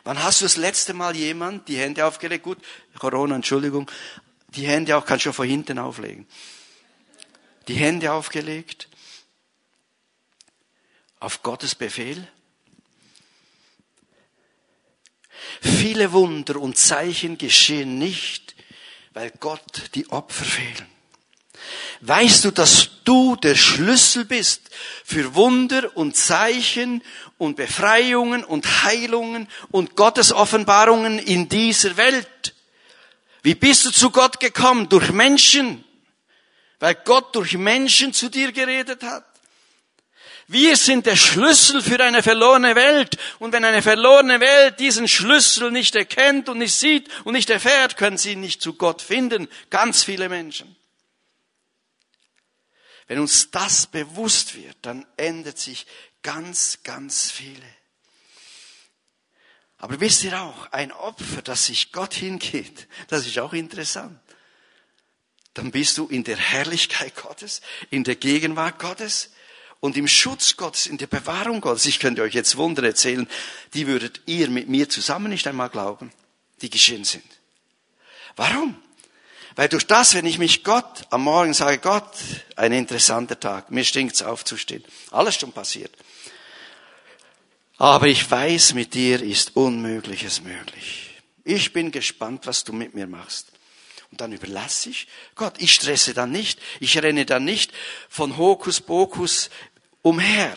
[0.04, 2.44] Wann hast du das letzte Mal jemand die Hände aufgelegt?
[2.44, 2.60] Gut,
[3.00, 3.90] Corona, Entschuldigung.
[4.56, 6.28] Die Hände auch, kannst du von hinten auflegen.
[7.68, 8.88] Die Hände aufgelegt.
[11.20, 12.28] Auf Gottes Befehl.
[15.62, 18.56] Viele Wunder und Zeichen geschehen nicht,
[19.14, 20.88] weil Gott die Opfer fehlen.
[22.02, 24.70] Weißt du, dass du der Schlüssel bist
[25.06, 27.02] für Wunder und Zeichen
[27.38, 32.56] und Befreiungen und Heilungen und Gottes Offenbarungen in dieser Welt?
[33.44, 34.90] Wie bist du zu Gott gekommen?
[34.90, 35.84] Durch Menschen.
[36.80, 39.26] Weil Gott durch Menschen zu dir geredet hat.
[40.48, 43.18] Wir sind der Schlüssel für eine verlorene Welt.
[43.40, 47.98] Und wenn eine verlorene Welt diesen Schlüssel nicht erkennt und nicht sieht und nicht erfährt,
[47.98, 49.50] können sie nicht zu Gott finden.
[49.70, 50.76] Ganz viele Menschen.
[53.08, 55.86] Wenn uns das bewusst wird, dann ändert sich
[56.22, 57.66] ganz, ganz viele.
[59.84, 64.18] Aber wisst ihr auch, ein Opfer, das sich Gott hingeht, das ist auch interessant.
[65.56, 67.60] Dann bist du in der Herrlichkeit Gottes,
[67.90, 69.32] in der Gegenwart Gottes
[69.82, 71.86] und im Schutz Gottes, in der Bewahrung Gottes.
[71.86, 73.28] Ich könnte euch jetzt Wunder erzählen,
[73.74, 76.14] die würdet ihr mit mir zusammen nicht einmal glauben,
[76.62, 77.26] die geschehen sind.
[78.38, 78.82] Warum?
[79.58, 82.10] Weil durch das, wenn ich mich Gott am Morgen sage, Gott,
[82.56, 84.86] ein interessanter Tag, mir stinkt's aufzustehen.
[85.12, 85.92] Alles schon passiert.
[87.84, 91.22] Aber ich weiß, mit dir ist Unmögliches möglich.
[91.44, 93.52] Ich bin gespannt, was du mit mir machst.
[94.10, 95.56] Und dann überlasse ich Gott.
[95.58, 96.62] Ich stresse dann nicht.
[96.80, 97.74] Ich renne dann nicht
[98.08, 99.50] von Hokuspokus
[100.02, 100.56] umher,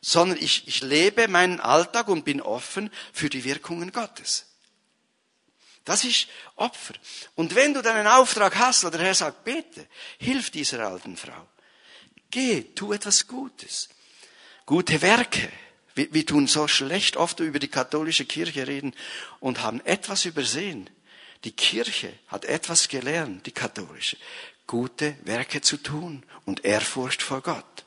[0.00, 4.46] sondern ich, ich lebe meinen Alltag und bin offen für die Wirkungen Gottes.
[5.84, 6.94] Das ist Opfer.
[7.34, 9.86] Und wenn du dann einen Auftrag hast, oder der Herr sagt, bete,
[10.16, 11.46] hilf dieser alten Frau.
[12.30, 13.90] Geh, tu etwas Gutes.
[14.64, 15.52] Gute Werke.
[15.98, 18.94] Wir, wir tun so schlecht oft über die katholische Kirche reden
[19.40, 20.88] und haben etwas übersehen.
[21.42, 24.16] Die Kirche hat etwas gelernt, die katholische.
[24.68, 27.84] Gute Werke zu tun und Ehrfurcht vor Gott.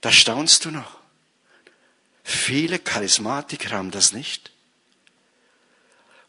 [0.00, 0.98] Da staunst du noch.
[2.24, 4.50] Viele Charismatiker haben das nicht.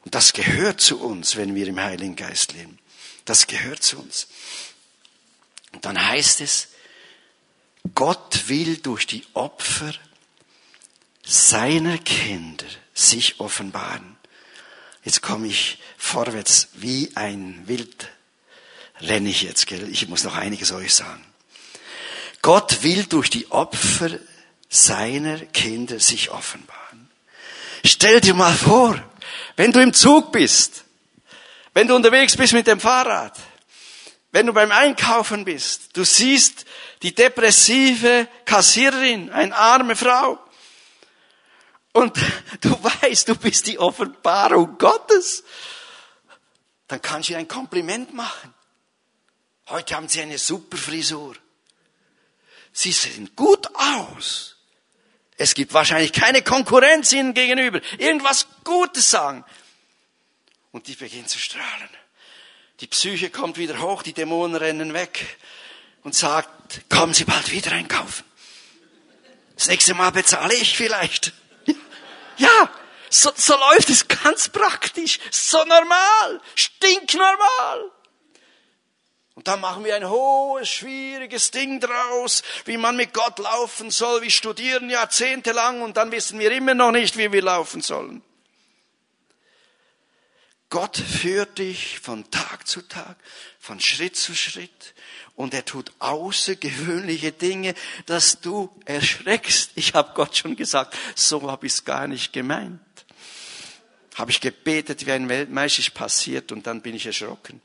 [0.04, 2.80] Und das gehört zu uns, wenn wir im Heiligen Geist leben.
[3.24, 4.28] Das gehört zu uns.
[5.72, 6.68] Und dann heißt es,
[7.96, 9.94] Gott will durch die Opfer
[11.32, 14.18] seiner Kinder sich offenbaren.
[15.06, 18.10] Jetzt komme ich vorwärts wie ein Wild.
[19.00, 19.90] Renne ich jetzt, gell?
[19.90, 21.26] Ich muss noch einiges euch sagen.
[22.42, 24.10] Gott will durch die Opfer
[24.68, 27.10] seiner Kinder sich offenbaren.
[27.86, 29.02] Stell dir mal vor,
[29.56, 30.84] wenn du im Zug bist,
[31.74, 33.40] wenn du unterwegs bist mit dem Fahrrad,
[34.34, 36.66] wenn du beim Einkaufen bist, du siehst
[37.04, 40.38] die depressive Kassiererin, eine arme Frau,
[41.94, 42.18] und
[42.62, 45.44] du weißt, du bist die Offenbarung Gottes,
[46.88, 48.54] dann kannst du ihr ein Kompliment machen.
[49.68, 51.36] Heute haben sie eine super Frisur.
[52.74, 54.58] Sie sehen gut aus.
[55.38, 57.82] Es gibt wahrscheinlich keine Konkurrenz ihnen gegenüber.
[57.98, 59.44] Irgendwas Gutes sagen.
[60.72, 61.90] Und die beginnen zu strahlen.
[62.80, 65.38] Die Psyche kommt wieder hoch, die Dämonen rennen weg
[66.04, 68.24] und sagt, kommen Sie bald wieder einkaufen.
[69.56, 71.34] Das nächste Mal bezahle ich vielleicht.
[72.38, 72.70] Ja,
[73.10, 77.92] so, so läuft es ganz praktisch, so normal, stinknormal.
[79.34, 84.22] Und dann machen wir ein hohes, schwieriges Ding draus, wie man mit Gott laufen soll.
[84.22, 88.22] Wir studieren jahrzehntelang und dann wissen wir immer noch nicht, wie wir laufen sollen.
[90.70, 93.18] Gott führt dich von Tag zu Tag,
[93.60, 94.94] von Schritt zu Schritt
[95.42, 97.74] und er tut außergewöhnliche Dinge,
[98.06, 99.72] dass du erschreckst.
[99.76, 102.80] Ich habe Gott schon gesagt, so habe ich es gar nicht gemeint.
[104.16, 107.60] Habe ich gebetet, wie ein Weltmeister ist passiert und dann bin ich erschrocken.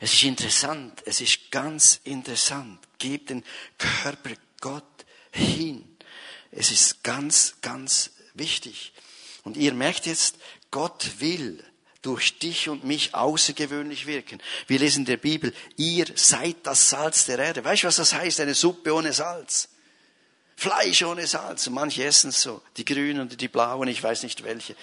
[0.00, 2.80] Es ist interessant, es ist ganz interessant.
[2.98, 3.44] Gib den
[3.78, 4.84] Körper Gott
[5.30, 5.96] hin.
[6.50, 8.92] Es ist ganz, ganz wichtig.
[9.44, 10.36] Und ihr merkt jetzt,
[10.72, 11.62] Gott will
[12.02, 14.40] durch dich und mich außergewöhnlich wirken.
[14.66, 17.64] Wir lesen in der Bibel, ihr seid das Salz der Erde.
[17.64, 18.40] Weißt du, was das heißt?
[18.40, 19.68] Eine Suppe ohne Salz.
[20.56, 21.66] Fleisch ohne Salz.
[21.66, 22.62] Und manche essen es so.
[22.76, 24.76] Die grünen und die blauen, ich weiß nicht welche.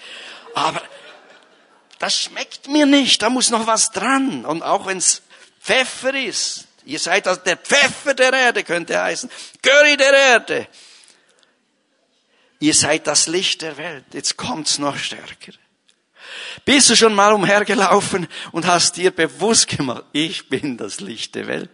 [0.54, 0.82] Aber
[1.98, 3.20] das schmeckt mir nicht.
[3.22, 4.44] Da muss noch was dran.
[4.44, 5.22] Und auch wenn es
[5.60, 6.66] Pfeffer ist.
[6.84, 9.28] Ihr seid also der Pfeffer der Erde, könnte heißen.
[9.60, 10.68] Curry der Erde.
[12.60, 14.04] Ihr seid das Licht der Welt.
[14.12, 15.52] Jetzt kommt's noch stärker.
[16.64, 21.46] Bist du schon mal umhergelaufen und hast dir bewusst gemacht, ich bin das Licht der
[21.46, 21.70] Welt?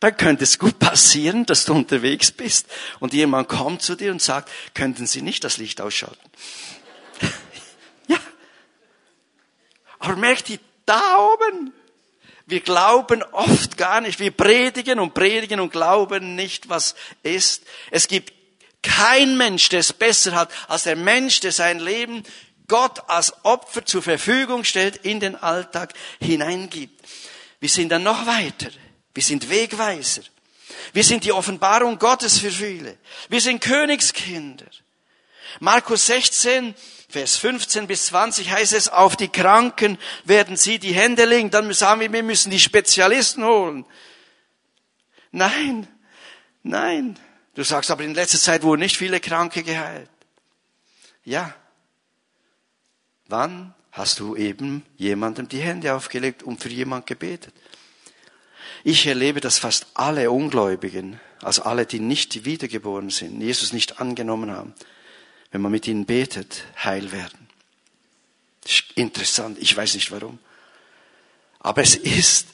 [0.00, 2.68] Dann könnte es gut passieren, dass du unterwegs bist
[3.00, 6.30] und jemand kommt zu dir und sagt, könnten Sie nicht das Licht ausschalten?
[8.06, 8.18] ja.
[9.98, 11.72] Aber merkt ihr, da oben,
[12.46, 14.20] wir glauben oft gar nicht.
[14.20, 17.64] Wir predigen und predigen und glauben nicht, was ist.
[17.90, 18.32] Es gibt
[18.82, 22.22] kein Mensch, der es besser hat, als der Mensch, der sein Leben
[22.68, 27.02] Gott als Opfer zur Verfügung stellt, in den Alltag hineingibt.
[27.60, 28.68] Wir sind dann noch weiter.
[29.14, 30.22] Wir sind Wegweiser.
[30.92, 32.98] Wir sind die Offenbarung Gottes für viele.
[33.28, 34.66] Wir sind Königskinder.
[35.60, 36.74] Markus 16,
[37.08, 41.50] Vers 15 bis 20 heißt es, auf die Kranken werden sie die Hände legen.
[41.50, 43.86] Dann sagen wir, wir müssen die Spezialisten holen.
[45.32, 45.88] Nein,
[46.62, 47.18] nein.
[47.58, 50.08] Du sagst aber in letzter Zeit wurden nicht viele Kranke geheilt.
[51.24, 51.52] Ja.
[53.26, 57.52] Wann hast du eben jemandem die Hände aufgelegt und für jemand gebetet?
[58.84, 64.52] Ich erlebe, dass fast alle Ungläubigen, also alle, die nicht wiedergeboren sind, Jesus nicht angenommen
[64.52, 64.72] haben,
[65.50, 67.48] wenn man mit ihnen betet, heil werden.
[68.94, 70.38] Interessant, ich weiß nicht warum.
[71.58, 72.46] Aber es ist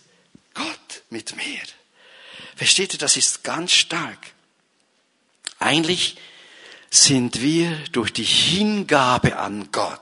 [0.55, 1.61] Gott mit mir.
[2.57, 4.34] Versteht ihr, das ist ganz stark.
[5.59, 6.17] Eigentlich
[6.91, 10.01] sind wir durch die Hingabe an Gott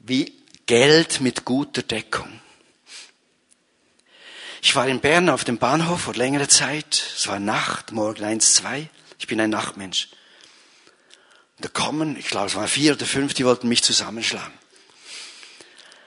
[0.00, 0.32] wie
[0.66, 2.40] Geld mit guter Deckung.
[4.62, 7.02] Ich war in Bern auf dem Bahnhof vor längerer Zeit.
[7.16, 8.88] Es war Nacht, morgen eins, zwei.
[9.18, 10.08] Ich bin ein Nachtmensch.
[11.60, 14.52] da kommen, ich glaube, es waren vier oder fünf, die wollten mich zusammenschlagen.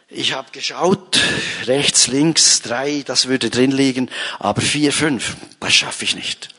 [0.07, 1.19] Ich habe geschaut,
[1.67, 6.49] rechts, links, drei, das würde drin liegen, aber vier, fünf, das schaffe ich nicht.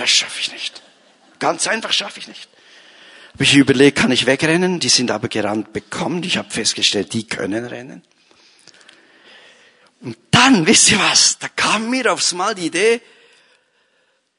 [0.00, 0.80] Das schaffe ich nicht.
[1.40, 2.48] Ganz einfach schaffe ich nicht.
[3.34, 4.80] Habe ich überlegt, kann ich wegrennen?
[4.80, 6.22] Die sind aber gerannt bekommen.
[6.22, 8.02] Ich habe festgestellt, die können rennen.
[10.00, 13.02] Und dann, wisst ihr was, da kam mir aufs Mal die Idee,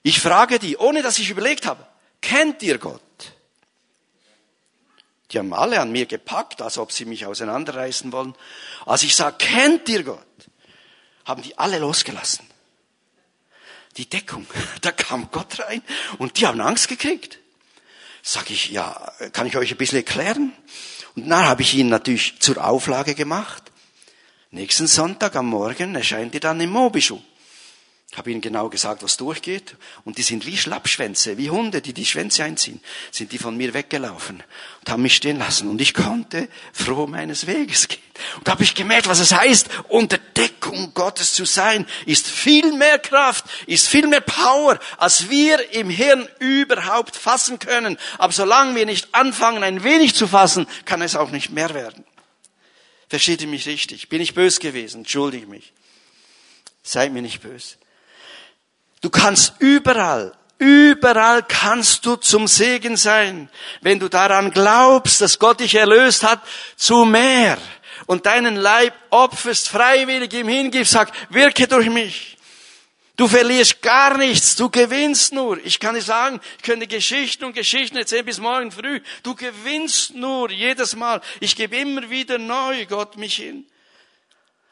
[0.01, 1.85] ich frage die, ohne dass ich überlegt habe,
[2.21, 2.99] kennt ihr Gott?
[5.29, 8.33] Die haben alle an mir gepackt, als ob sie mich auseinanderreißen wollen.
[8.87, 10.25] Als ich sage, kennt ihr Gott?
[11.23, 12.50] Haben die alle losgelassen
[13.97, 14.45] die Deckung.
[14.81, 15.81] Da kam Gott rein
[16.17, 17.39] und die haben Angst gekriegt.
[18.23, 20.53] Sag ich, ja, kann ich euch ein bisschen erklären?
[21.15, 23.63] Und dann habe ich ihn natürlich zur Auflage gemacht.
[24.51, 26.71] Nächsten Sonntag am Morgen erscheint ihr dann im
[28.11, 29.77] Mobischuh habe ihnen genau gesagt, was durchgeht.
[30.03, 33.73] Und die sind wie Schlappschwänze, wie Hunde, die die Schwänze einziehen, sind die von mir
[33.73, 34.43] weggelaufen
[34.79, 35.69] und haben mich stehen lassen.
[35.69, 37.99] Und ich konnte froh meines Weges gehen.
[38.35, 42.73] Und da habe ich gemerkt, was es heißt, unter Deckung Gottes zu sein, ist viel
[42.73, 47.97] mehr Kraft, ist viel mehr Power, als wir im Hirn überhaupt fassen können.
[48.17, 52.03] Aber solange wir nicht anfangen, ein wenig zu fassen, kann es auch nicht mehr werden.
[53.09, 54.09] Versteht ihr mich richtig?
[54.09, 54.99] Bin ich bös gewesen?
[54.99, 55.73] Entschuldige mich.
[56.83, 57.80] Seid mir nicht böse.
[59.01, 63.49] Du kannst überall, überall kannst du zum Segen sein,
[63.81, 66.39] wenn du daran glaubst, dass Gott dich erlöst hat,
[66.75, 67.57] zu mehr
[68.05, 72.37] und deinen Leib opferst, freiwillig ihm hingibst, sag, wirke durch mich.
[73.17, 75.63] Du verlierst gar nichts, du gewinnst nur.
[75.63, 78.99] Ich kann dir sagen, ich könnte Geschichten und Geschichten erzählen bis morgen früh.
[79.21, 81.21] Du gewinnst nur jedes Mal.
[81.39, 83.65] Ich gebe immer wieder neu Gott mich hin.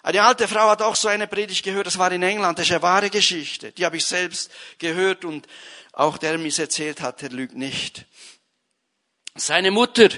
[0.01, 2.71] Eine alte Frau hat auch so eine Predigt gehört, das war in England, das ist
[2.71, 3.71] eine wahre Geschichte.
[3.73, 5.47] Die habe ich selbst gehört und
[5.91, 8.05] auch der mir es erzählt hat, der lügt nicht.
[9.35, 10.09] Seine Mutter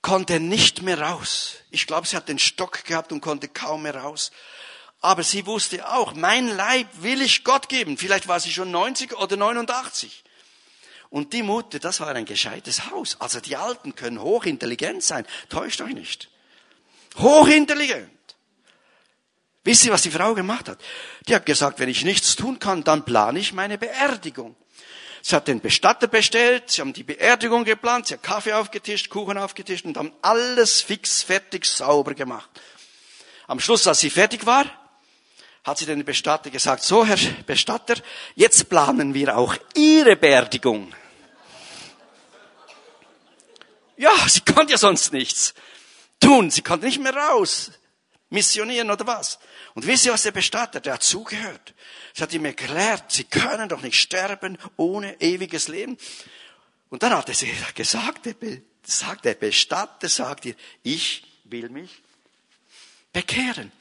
[0.00, 1.56] konnte nicht mehr raus.
[1.70, 4.30] Ich glaube, sie hat den Stock gehabt und konnte kaum mehr raus.
[5.00, 7.98] Aber sie wusste auch, mein Leib will ich Gott geben.
[7.98, 10.24] Vielleicht war sie schon 90 oder 89.
[11.10, 13.20] Und die Mutter, das war ein gescheites Haus.
[13.20, 15.26] Also die Alten können hochintelligent sein.
[15.48, 16.30] Täuscht euch nicht.
[17.18, 18.15] Hochintelligent.
[19.66, 20.78] Wisst ihr, was die Frau gemacht hat?
[21.26, 24.54] Die hat gesagt, wenn ich nichts tun kann, dann plane ich meine Beerdigung.
[25.22, 29.36] Sie hat den Bestatter bestellt, sie haben die Beerdigung geplant, sie hat Kaffee aufgetischt, Kuchen
[29.36, 32.48] aufgetischt und haben alles fix, fertig, sauber gemacht.
[33.48, 34.66] Am Schluss, als sie fertig war,
[35.64, 37.96] hat sie den Bestatter gesagt, so Herr Bestatter,
[38.36, 40.92] jetzt planen wir auch Ihre Beerdigung.
[43.96, 45.54] Ja, sie konnte ja sonst nichts
[46.20, 47.72] tun, sie konnte nicht mehr raus,
[48.30, 49.38] missionieren oder was.
[49.74, 51.74] Und wisst ihr, was der Bestatter, der hat zugehört.
[52.14, 55.96] Sie hat ihm erklärt, sie können doch nicht sterben ohne ewiges Leben.
[56.88, 62.02] Und dann hat er sie gesagt, der, Bestatter, sagt ihr, ich will mich
[63.12, 63.72] bekehren.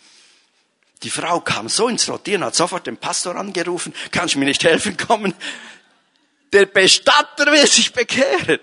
[1.04, 4.64] Die Frau kam so ins Rotieren, hat sofort den Pastor angerufen, kannst du mir nicht
[4.64, 5.34] helfen kommen?
[6.52, 8.60] Der Bestatter will sich bekehren.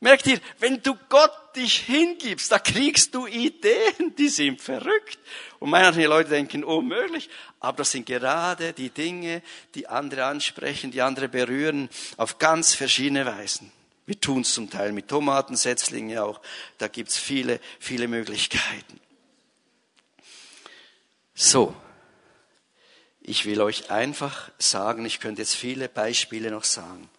[0.00, 5.18] Merkt ihr, wenn du Gott dich hingibst, da kriegst du Ideen, die sind verrückt.
[5.58, 7.30] Und manche Leute denken, unmöglich.
[7.60, 9.42] Aber das sind gerade die Dinge,
[9.74, 11.88] die andere ansprechen, die andere berühren,
[12.18, 13.72] auf ganz verschiedene Weisen.
[14.04, 16.40] Wir tun es zum Teil mit Tomatensetzlingen auch.
[16.78, 19.00] Da gibt's viele, viele Möglichkeiten.
[21.34, 21.74] So.
[23.20, 27.10] Ich will euch einfach sagen, ich könnte jetzt viele Beispiele noch sagen.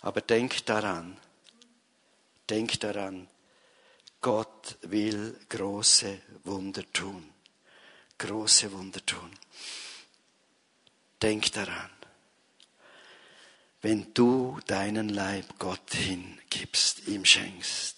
[0.00, 1.16] Aber denkt daran,
[2.48, 3.28] Denk daran,
[4.20, 7.30] Gott will große Wunder tun.
[8.18, 9.30] Große Wunder tun.
[11.20, 11.90] Denk daran,
[13.82, 17.96] wenn du deinen Leib Gott hingibst, ihm schenkst.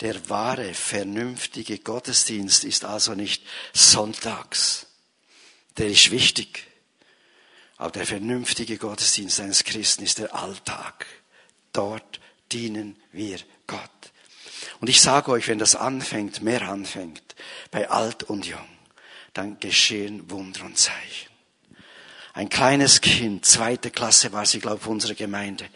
[0.00, 4.86] Der wahre, vernünftige Gottesdienst ist also nicht sonntags.
[5.76, 6.66] Der ist wichtig.
[7.76, 11.06] Aber der vernünftige Gottesdienst eines Christen ist der Alltag.
[11.72, 12.20] Dort
[12.50, 13.90] dienen wir Gott.
[14.80, 17.34] Und ich sage euch, wenn das anfängt, mehr anfängt,
[17.70, 18.66] bei alt und jung,
[19.32, 21.30] dann geschehen Wunder und Zeichen.
[22.34, 25.68] Ein kleines Kind, zweite Klasse war sie, glaube ich, unserer Gemeinde.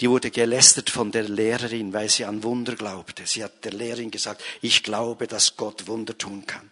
[0.00, 3.26] Die wurde gelästert von der Lehrerin, weil sie an Wunder glaubte.
[3.26, 6.70] Sie hat der Lehrerin gesagt, ich glaube, dass Gott Wunder tun kann.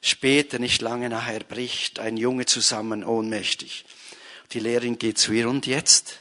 [0.00, 3.84] Später, nicht lange nachher, bricht ein Junge zusammen, ohnmächtig.
[4.52, 6.20] Die Lehrerin geht zu ihr, und jetzt?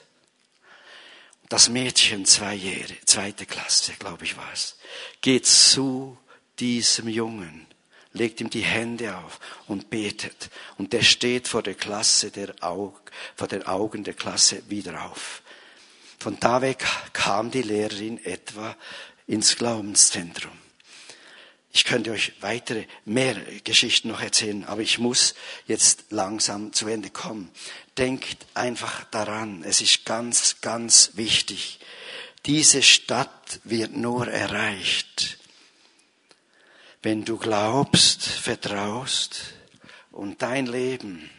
[1.49, 4.75] Das Mädchen, zwei Jahre, zweite Klasse, glaube ich war es,
[5.21, 6.15] geht zu
[6.59, 7.65] diesem Jungen,
[8.13, 10.51] legt ihm die Hände auf und betet.
[10.77, 12.99] Und der steht vor der Klasse, der Aug,
[13.35, 15.41] vor den Augen der Klasse wieder auf.
[16.19, 18.75] Von da weg kam die Lehrerin etwa
[19.25, 20.51] ins Glaubenszentrum.
[21.71, 25.35] Ich könnte euch weitere, mehr Geschichten noch erzählen, aber ich muss
[25.65, 27.51] jetzt langsam zu Ende kommen.
[27.99, 31.79] Denkt einfach daran, es ist ganz, ganz wichtig.
[32.45, 35.37] Diese Stadt wird nur erreicht,
[37.01, 39.53] wenn du glaubst, vertraust
[40.11, 41.29] und dein Leben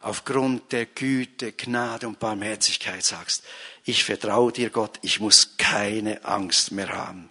[0.00, 3.44] aufgrund der Güte, Gnade und Barmherzigkeit sagst,
[3.84, 7.28] ich vertraue dir Gott, ich muss keine Angst mehr haben.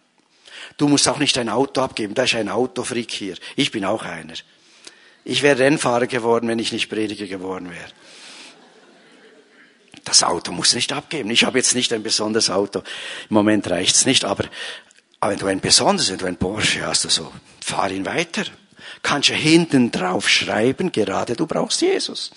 [0.78, 3.36] Du musst auch nicht dein Auto abgeben, da ist ein Autofreak hier.
[3.56, 4.36] Ich bin auch einer.
[5.30, 7.90] Ich wäre Rennfahrer geworden, wenn ich nicht Prediger geworden wäre.
[10.04, 11.30] Das Auto muss nicht abgeben.
[11.30, 12.80] Ich habe jetzt nicht ein besonderes Auto.
[13.30, 14.46] Im Moment reicht's nicht, aber,
[15.20, 17.32] aber wenn du ein besonderes, wenn du ein Porsche hast, so,
[17.64, 18.44] fahr ihn weiter.
[19.04, 22.32] Kannst du hinten drauf schreiben, gerade du brauchst Jesus.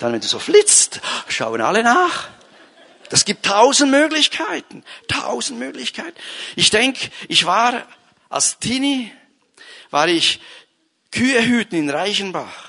[0.00, 2.30] Dann, wenn du so flitzt, schauen alle nach.
[3.10, 6.18] Das gibt tausend Möglichkeiten, tausend Möglichkeiten.
[6.56, 7.86] Ich denke, ich war
[8.28, 9.12] als Teenie,
[9.90, 10.40] war ich
[11.10, 12.68] Kühe hüten in Reichenbach.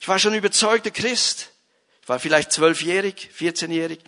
[0.00, 1.50] Ich war schon überzeugter Christ.
[2.02, 4.00] Ich war vielleicht zwölfjährig, vierzehnjährig.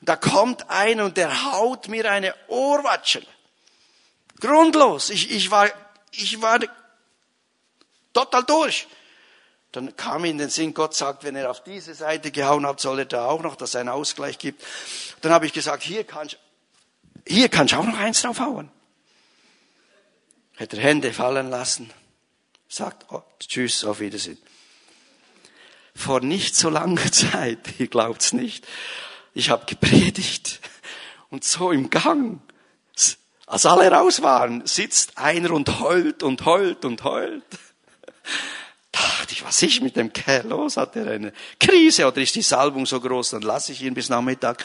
[0.00, 3.24] Und da kommt einer und der haut mir eine Ohrwatsche.
[4.40, 5.10] Grundlos.
[5.10, 5.70] Ich, ich war,
[6.10, 6.58] ich war
[8.12, 8.86] total durch.
[9.72, 13.00] Dann kam in den Sinn, Gott sagt, wenn er auf diese Seite gehauen hat, soll
[13.00, 14.64] er da auch noch, dass es einen Ausgleich gibt.
[15.20, 16.38] Dann habe ich gesagt, hier kannst,
[17.26, 18.70] hier kannst du auch noch eins draufhauen.
[20.54, 21.92] Hätte er Hände fallen lassen,
[22.68, 24.38] sagt, oh, tschüss, auf Wiedersehen.
[25.94, 28.66] Vor nicht so langer Zeit, ihr glaubt's nicht,
[29.34, 30.60] ich habe gepredigt
[31.30, 32.40] und so im Gang,
[33.46, 37.44] als alle raus waren, sitzt einer und heult und heult und heult
[39.26, 40.76] dachte ich, was ist mit dem Kerl los?
[40.76, 43.30] Hat er eine Krise oder ist die Salbung so groß?
[43.30, 44.64] Dann lasse ich ihn bis Nachmittag.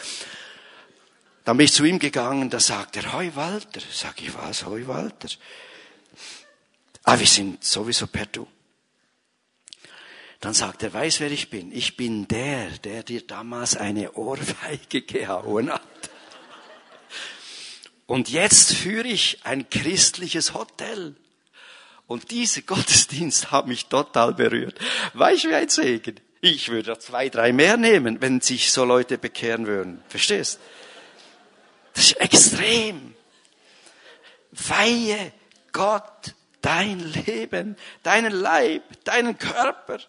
[1.44, 3.82] Dann bin ich zu ihm gegangen, da sagt er, Hoi Walter.
[3.92, 5.30] Sag ich, was, Hoi Walter?
[7.04, 8.48] Ah, wir sind sowieso per Du.
[10.40, 11.72] Dann sagt er, weiß wer ich bin?
[11.72, 15.82] Ich bin der, der dir damals eine Ohrfeige gehauen hat.
[18.08, 21.16] Und jetzt führe ich ein christliches Hotel.
[22.08, 24.78] Und dieser Gottesdienst hat mich total berührt.
[25.14, 26.20] Weißt du, wie ein Segen?
[26.42, 30.04] Ich würde zwei, drei mehr nehmen, wenn sich so Leute bekehren würden.
[30.10, 30.60] Verstehst?
[31.94, 33.14] Das ist extrem.
[34.52, 35.32] Weihe
[35.72, 40.00] Gott dein Leben, deinen Leib, deinen Körper.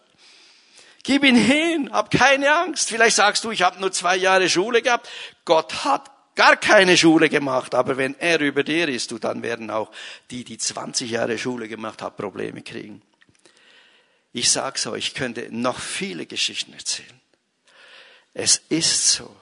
[1.03, 2.89] Gib ihn hin, hab keine Angst.
[2.89, 5.09] Vielleicht sagst du, ich habe nur zwei Jahre Schule gehabt.
[5.45, 9.71] Gott hat gar keine Schule gemacht, aber wenn er über dir ist, du, dann werden
[9.71, 9.91] auch
[10.31, 13.03] die, die 20 Jahre Schule gemacht haben, Probleme kriegen.
[14.33, 17.21] Ich sag's euch, ich könnte noch viele Geschichten erzählen.
[18.33, 19.37] Es ist so.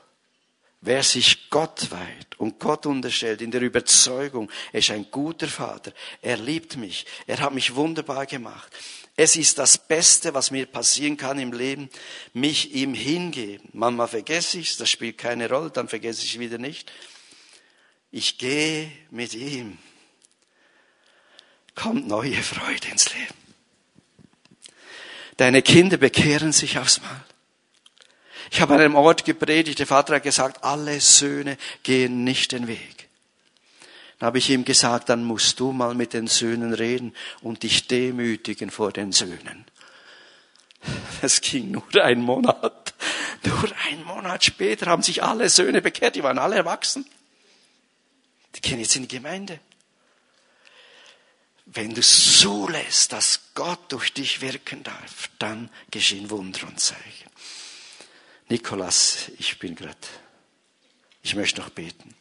[0.83, 5.93] Wer sich Gott weiht und Gott unterstellt in der Überzeugung, er ist ein guter Vater,
[6.23, 8.73] er liebt mich, er hat mich wunderbar gemacht.
[9.15, 11.91] Es ist das Beste, was mir passieren kann im Leben,
[12.33, 13.69] mich ihm hingeben.
[13.75, 16.91] Manchmal vergesse ich es, das spielt keine Rolle, dann vergesse ich wieder nicht.
[18.11, 19.77] Ich gehe mit ihm.
[21.75, 23.35] Kommt neue Freude ins Leben.
[25.37, 27.25] Deine Kinder bekehren sich aufs Mal.
[28.51, 32.67] Ich habe an einem Ort gepredigt, der Vater hat gesagt, alle Söhne gehen nicht den
[32.67, 33.09] Weg.
[34.19, 37.87] Dann habe ich ihm gesagt, dann musst du mal mit den Söhnen reden und dich
[37.87, 39.65] demütigen vor den Söhnen.
[41.23, 42.95] Es ging nur ein Monat.
[43.45, 47.07] Nur ein Monat später haben sich alle Söhne bekehrt, die waren alle erwachsen.
[48.55, 49.59] Die gehen jetzt in die Gemeinde.
[51.67, 57.30] Wenn du zulässt, dass Gott durch dich wirken darf, dann geschehen Wunder und Zeichen.
[58.51, 59.97] Nikolas, ich bin gerade,
[61.23, 62.17] ich möchte noch beten.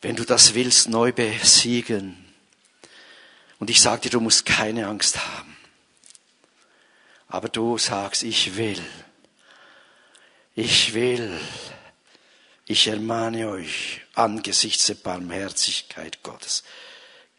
[0.00, 2.24] Wenn du das willst, neu besiegen,
[3.58, 5.54] und ich sage dir, du musst keine Angst haben,
[7.28, 8.82] aber du sagst, ich will,
[10.54, 11.38] ich will,
[12.64, 16.64] ich ermahne euch angesichts der Barmherzigkeit Gottes,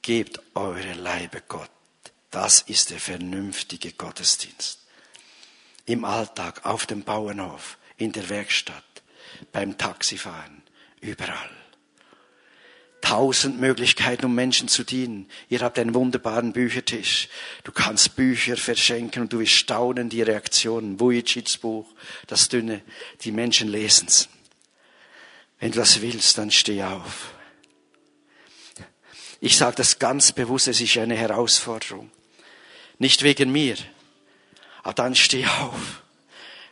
[0.03, 1.71] gebt eure Leibe Gott
[2.37, 4.77] das ist der vernünftige Gottesdienst.
[5.87, 8.83] Im Alltag, auf dem Bauernhof, in der Werkstatt,
[9.51, 10.61] beim Taxifahren,
[11.01, 11.49] überall.
[13.01, 15.27] Tausend Möglichkeiten, um Menschen zu dienen.
[15.49, 17.27] Ihr habt einen wunderbaren Büchertisch.
[17.63, 20.99] Du kannst Bücher verschenken und du wirst staunen, die Reaktionen.
[20.99, 21.91] Vujicic's Buch,
[22.27, 22.83] das dünne,
[23.21, 24.29] die Menschen lesen's.
[25.59, 27.33] Wenn du das willst, dann steh auf.
[29.39, 32.11] Ich sage das ganz bewusst, es ist eine Herausforderung.
[32.99, 33.75] Nicht wegen mir.
[34.83, 36.03] Aber dann steh auf.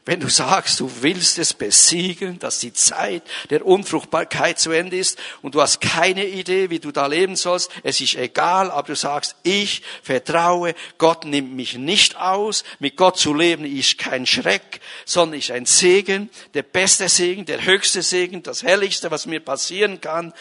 [0.08, 5.18] Wenn du sagst, du willst es besiegen, dass die Zeit der Unfruchtbarkeit zu Ende ist
[5.42, 8.96] und du hast keine Idee, wie du da leben sollst, es ist egal, aber du
[8.96, 14.80] sagst, ich vertraue, Gott nimmt mich nicht aus, mit Gott zu leben ist kein Schreck,
[15.06, 20.02] sondern ist ein Segen, der beste Segen, der höchste Segen, das herrlichste, was mir passieren
[20.02, 20.34] kann.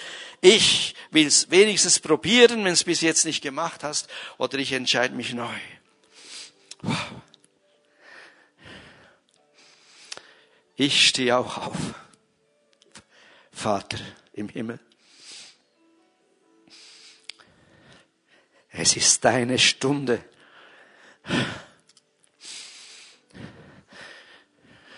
[0.43, 5.15] Ich will es wenigstens probieren, wenn es bis jetzt nicht gemacht hast, oder ich entscheide
[5.15, 5.49] mich neu.
[10.77, 11.95] Ich stehe auch auf.
[13.53, 13.99] Vater
[14.33, 14.81] im Himmel.
[18.71, 20.25] Es ist deine Stunde,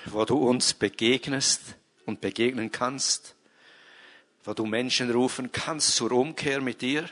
[0.06, 1.76] wo du uns begegnest
[2.06, 3.36] und begegnen kannst
[4.46, 7.08] wo du Menschen rufen kannst zur Umkehr mit dir,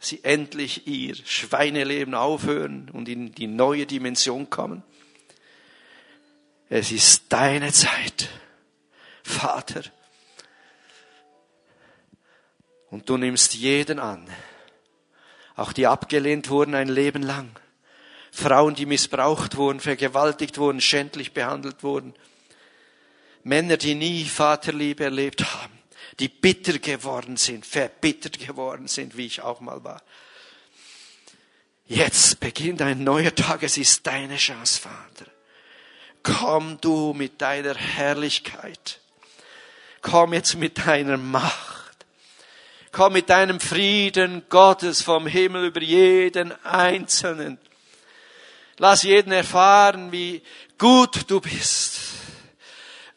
[0.00, 4.82] sie endlich ihr Schweineleben aufhören und in die neue Dimension kommen.
[6.70, 8.30] Es ist deine Zeit,
[9.22, 9.82] Vater.
[12.90, 14.26] Und du nimmst jeden an,
[15.54, 17.50] auch die abgelehnt wurden ein Leben lang.
[18.32, 22.14] Frauen, die missbraucht wurden, vergewaltigt wurden, schändlich behandelt wurden.
[23.42, 25.79] Männer, die nie Vaterliebe erlebt haben
[26.20, 30.02] die bitter geworden sind, verbittert geworden sind, wie ich auch mal war.
[31.86, 35.30] Jetzt beginnt ein neuer Tag, es ist deine Chance, Vater.
[36.22, 39.00] Komm du mit deiner Herrlichkeit.
[40.02, 42.06] Komm jetzt mit deiner Macht.
[42.92, 47.58] Komm mit deinem Frieden Gottes vom Himmel über jeden Einzelnen.
[48.76, 50.42] Lass jeden erfahren, wie
[50.76, 52.19] gut du bist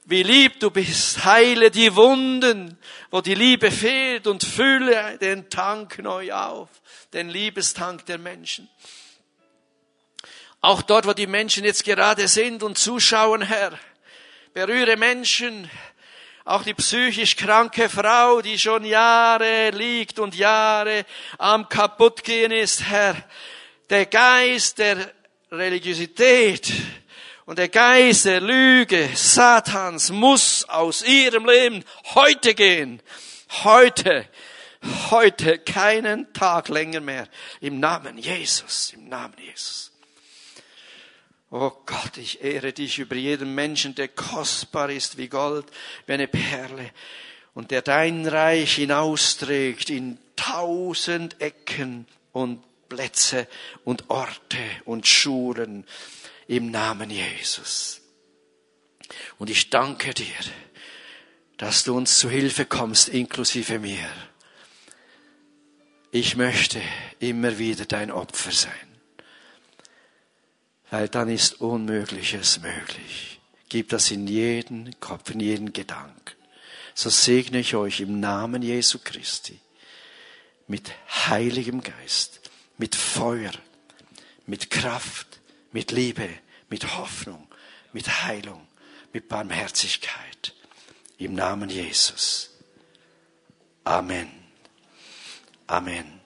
[0.05, 1.23] wie lieb du bist.
[1.23, 2.77] Heile die Wunden,
[3.09, 6.69] wo die Liebe fehlt und fülle den Tank neu auf,
[7.13, 8.69] den Liebestank der Menschen.
[10.61, 13.77] Auch dort, wo die Menschen jetzt gerade sind und zuschauen, Herr,
[14.53, 15.69] berühre Menschen,
[16.45, 21.05] auch die psychisch kranke Frau, die schon Jahre liegt und Jahre
[21.37, 23.15] am kaputtgehen ist, Herr.
[23.89, 25.11] Der Geist der
[25.51, 26.71] Religiosität
[27.45, 31.83] und der Geist der Lüge Satans muss aus ihrem Leben
[32.15, 33.01] heute gehen.
[33.63, 34.27] Heute.
[35.11, 37.27] Heute keinen Tag länger mehr.
[37.61, 38.93] Im Namen Jesus.
[38.93, 39.91] Im Namen Jesus.
[41.49, 45.65] Oh Gott, ich ehre dich über jeden Menschen, der kostbar ist wie Gold,
[46.07, 46.89] wie eine Perle
[47.53, 53.47] und der dein Reich hinausträgt in tausend Ecken und Plätze
[53.83, 55.85] und Orte und Schulen
[56.55, 58.01] im Namen Jesus.
[59.37, 60.25] Und ich danke dir,
[61.57, 64.09] dass du uns zu Hilfe kommst, inklusive mir.
[66.11, 66.81] Ich möchte
[67.19, 68.93] immer wieder dein Opfer sein
[70.93, 73.39] weil dann ist Unmögliches möglich.
[73.67, 76.35] Gib das in jeden Kopf, in jeden Gedanken.
[76.93, 79.59] So segne ich euch im Namen Jesu Christi
[80.67, 82.41] mit heiligem Geist,
[82.77, 83.53] mit Feuer,
[84.45, 85.39] mit Kraft,
[85.71, 86.29] mit Liebe,
[86.73, 87.47] mit Hoffnung,
[87.91, 88.67] mit Heilung,
[89.13, 90.55] mit Barmherzigkeit.
[91.19, 92.49] Im Namen Jesus.
[93.83, 94.27] Amen.
[95.67, 96.22] Amen.